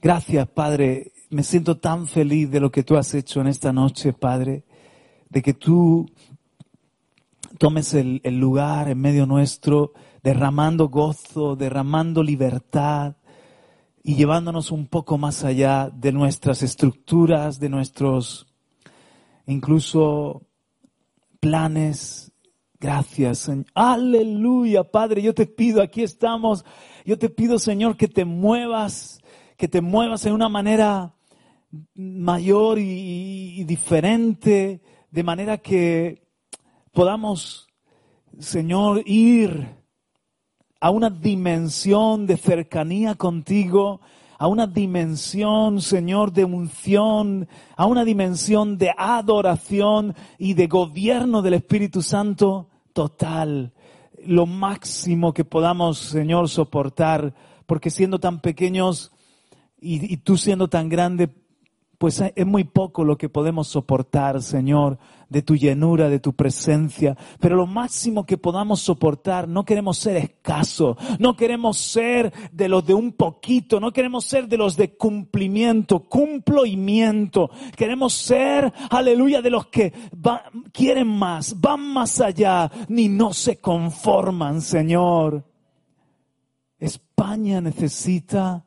Gracias, 0.01 0.47
Padre. 0.47 1.11
Me 1.29 1.43
siento 1.43 1.77
tan 1.77 2.07
feliz 2.07 2.49
de 2.49 2.59
lo 2.59 2.71
que 2.71 2.83
tú 2.83 2.95
has 2.95 3.13
hecho 3.13 3.41
en 3.41 3.47
esta 3.47 3.73
noche, 3.73 4.13
Padre, 4.13 4.63
de 5.29 5.41
que 5.41 5.53
tú 5.53 6.09
tomes 7.57 7.93
el, 7.93 8.21
el 8.23 8.39
lugar 8.39 8.89
en 8.89 8.99
medio 8.99 9.25
nuestro 9.25 9.93
derramando 10.23 10.89
gozo, 10.89 11.55
derramando 11.55 12.23
libertad 12.23 13.15
y 14.03 14.15
llevándonos 14.15 14.71
un 14.71 14.87
poco 14.87 15.17
más 15.17 15.43
allá 15.43 15.89
de 15.89 16.11
nuestras 16.11 16.63
estructuras, 16.63 17.59
de 17.59 17.69
nuestros 17.69 18.47
incluso 19.47 20.46
planes. 21.47 22.31
Gracias, 22.77 23.39
Señor. 23.39 23.65
Aleluya, 23.73 24.83
Padre, 24.83 25.21
yo 25.21 25.33
te 25.33 25.45
pido, 25.45 25.81
aquí 25.81 26.03
estamos, 26.03 26.65
yo 27.05 27.17
te 27.17 27.29
pido, 27.29 27.57
Señor, 27.57 27.95
que 27.95 28.09
te 28.09 28.25
muevas, 28.25 29.19
que 29.55 29.69
te 29.69 29.79
muevas 29.79 30.25
en 30.25 30.33
una 30.33 30.49
manera 30.49 31.15
mayor 31.95 32.79
y, 32.79 33.61
y 33.61 33.63
diferente, 33.63 34.81
de 35.09 35.23
manera 35.23 35.57
que 35.57 36.27
podamos, 36.91 37.67
Señor, 38.39 39.03
ir 39.05 39.67
a 40.81 40.91
una 40.91 41.09
dimensión 41.09 42.27
de 42.27 42.35
cercanía 42.35 43.15
contigo, 43.15 44.01
a 44.37 44.47
una 44.47 44.67
dimensión, 44.67 45.81
Señor, 45.81 46.31
de 46.31 46.45
unción, 46.45 47.47
a 47.75 47.85
una 47.85 48.05
dimensión 48.05 48.77
de 48.77 48.91
adoración 48.95 50.15
y 50.37 50.53
de 50.53 50.67
gobierno 50.67 51.41
del 51.41 51.55
Espíritu 51.55 52.01
Santo 52.01 52.69
total. 52.93 53.73
Lo 54.25 54.45
máximo 54.45 55.33
que 55.33 55.45
podamos, 55.45 55.97
Señor, 55.97 56.49
soportar, 56.49 57.33
porque 57.65 57.89
siendo 57.89 58.19
tan 58.19 58.39
pequeños 58.39 59.11
y, 59.79 60.13
y 60.13 60.17
tú 60.17 60.37
siendo 60.37 60.67
tan 60.67 60.89
grande, 60.89 61.29
pues 61.97 62.21
es 62.35 62.45
muy 62.45 62.63
poco 62.63 63.03
lo 63.03 63.17
que 63.17 63.27
podemos 63.27 63.67
soportar, 63.69 64.43
Señor, 64.43 64.99
de 65.29 65.41
tu 65.41 65.55
llenura, 65.55 66.09
de 66.09 66.19
tu 66.19 66.33
presencia. 66.33 67.17
Pero 67.39 67.55
lo 67.55 67.65
máximo 67.65 68.25
que 68.25 68.37
podamos 68.37 68.81
soportar, 68.81 69.47
no 69.47 69.65
queremos 69.65 69.97
ser 69.97 70.17
escasos, 70.17 70.95
no 71.17 71.35
queremos 71.35 71.77
ser 71.77 72.31
de 72.51 72.69
los 72.69 72.85
de 72.85 72.93
un 72.93 73.13
poquito, 73.13 73.79
no 73.79 73.91
queremos 73.91 74.25
ser 74.25 74.47
de 74.47 74.57
los 74.57 74.77
de 74.77 74.95
cumplimiento, 74.95 76.01
cumplimiento. 76.01 77.49
Queremos 77.75 78.13
ser, 78.13 78.71
aleluya, 78.91 79.41
de 79.41 79.49
los 79.49 79.65
que 79.67 79.91
quieren 80.71 81.07
más, 81.07 81.59
van 81.59 81.81
más 81.81 82.21
allá, 82.21 82.71
ni 82.89 83.09
no 83.09 83.33
se 83.33 83.57
conforman, 83.57 84.61
Señor. 84.61 85.43
España 86.79 87.59
necesita 87.59 88.63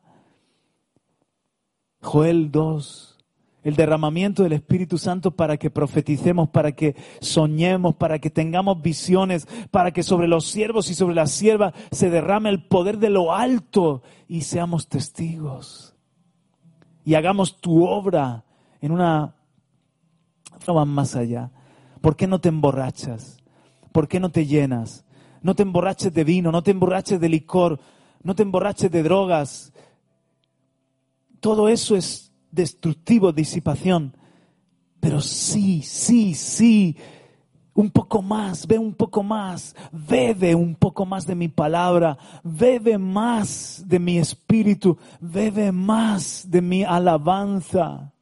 Joel 2.01 2.51
2 2.51 3.10
el 3.63 3.77
derramamiento 3.77 4.43
del 4.43 4.55
Espíritu 4.55 4.97
Santo 4.97 5.33
para 5.33 5.57
que 5.57 5.71
profeticemos, 5.71 6.49
para 6.49 6.73
que 6.73 6.97
soñemos, 7.21 7.95
para 7.95 8.19
que 8.19 8.31
tengamos 8.31 8.81
visiones, 8.81 9.47
para 9.71 9.93
que 9.93 10.03
sobre 10.03 10.29
los 10.29 10.47
siervos 10.47 10.91
y 10.91 10.95
sobre 10.95 11.15
las 11.15 11.31
siervas 11.31 11.75
se 11.91 12.11
derrame 12.11 12.49
el 12.49 12.65
poder 12.65 12.99
de 12.99 13.11
lo 13.11 13.35
alto 13.35 14.03
y 14.29 14.43
seamos 14.43 14.89
testigos. 14.89 15.95
Y 17.05 17.15
hagamos 17.15 17.61
tu 17.61 17.85
obra 17.85 18.45
en 18.81 18.93
una 18.93 19.35
forma 20.61 20.85
más 20.85 21.17
allá. 21.17 21.51
¿Por 22.01 22.17
qué 22.17 22.27
no 22.27 22.41
te 22.41 22.49
emborrachas? 22.49 23.39
¿Por 23.93 24.09
qué 24.09 24.21
no 24.21 24.31
te 24.31 24.47
llenas? 24.47 25.05
No 25.43 25.55
te 25.55 25.63
emborraches 25.63 26.13
de 26.13 26.25
vino, 26.25 26.53
no 26.53 26.63
te 26.63 26.71
emborraches 26.71 27.21
de 27.21 27.29
licor, 27.29 27.81
no 28.23 28.35
te 28.35 28.43
emborraches 28.43 28.91
de 28.91 29.03
drogas. 29.03 29.73
Todo 31.41 31.69
eso 31.69 31.97
es 31.97 32.30
destructivo, 32.51 33.33
disipación. 33.33 34.17
Pero 35.01 35.21
sí, 35.21 35.83
sí, 35.83 36.35
sí, 36.35 36.97
un 37.75 37.91
poco 37.91 38.21
más, 38.21 38.67
ve 38.67 38.79
un 38.79 38.95
poco 38.95 39.23
más, 39.23 39.75
bebe 39.93 40.55
un 40.55 40.75
poco 40.75 41.07
más 41.07 41.27
de 41.27 41.35
mi 41.35 41.49
palabra, 41.49 42.19
bebe 42.43 42.99
más 42.99 43.83
de 43.87 43.99
mi 43.99 44.19
espíritu, 44.19 44.99
bebe 45.21 45.73
más 45.73 46.51
de 46.51 46.61
mi 46.61 46.85
alabanza. 46.85 48.13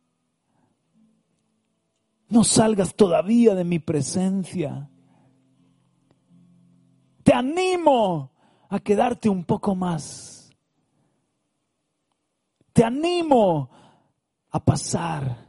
No 2.28 2.44
salgas 2.44 2.94
todavía 2.94 3.54
de 3.54 3.64
mi 3.64 3.78
presencia. 3.78 4.88
Te 7.22 7.32
animo 7.32 8.30
a 8.68 8.78
quedarte 8.78 9.28
un 9.28 9.44
poco 9.44 9.74
más. 9.74 10.54
Te 12.72 12.84
animo 12.84 13.70
a 14.50 14.64
pasar 14.64 15.48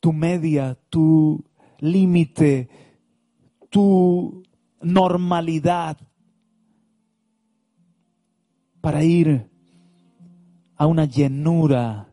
tu 0.00 0.12
media, 0.12 0.78
tu 0.88 1.44
límite, 1.80 2.68
tu 3.70 4.42
normalidad 4.80 5.96
para 8.80 9.02
ir 9.02 9.50
a 10.76 10.86
una 10.86 11.06
llenura, 11.06 12.12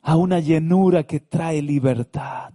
a 0.00 0.16
una 0.16 0.40
llenura 0.40 1.02
que 1.02 1.20
trae 1.20 1.60
libertad. 1.60 2.53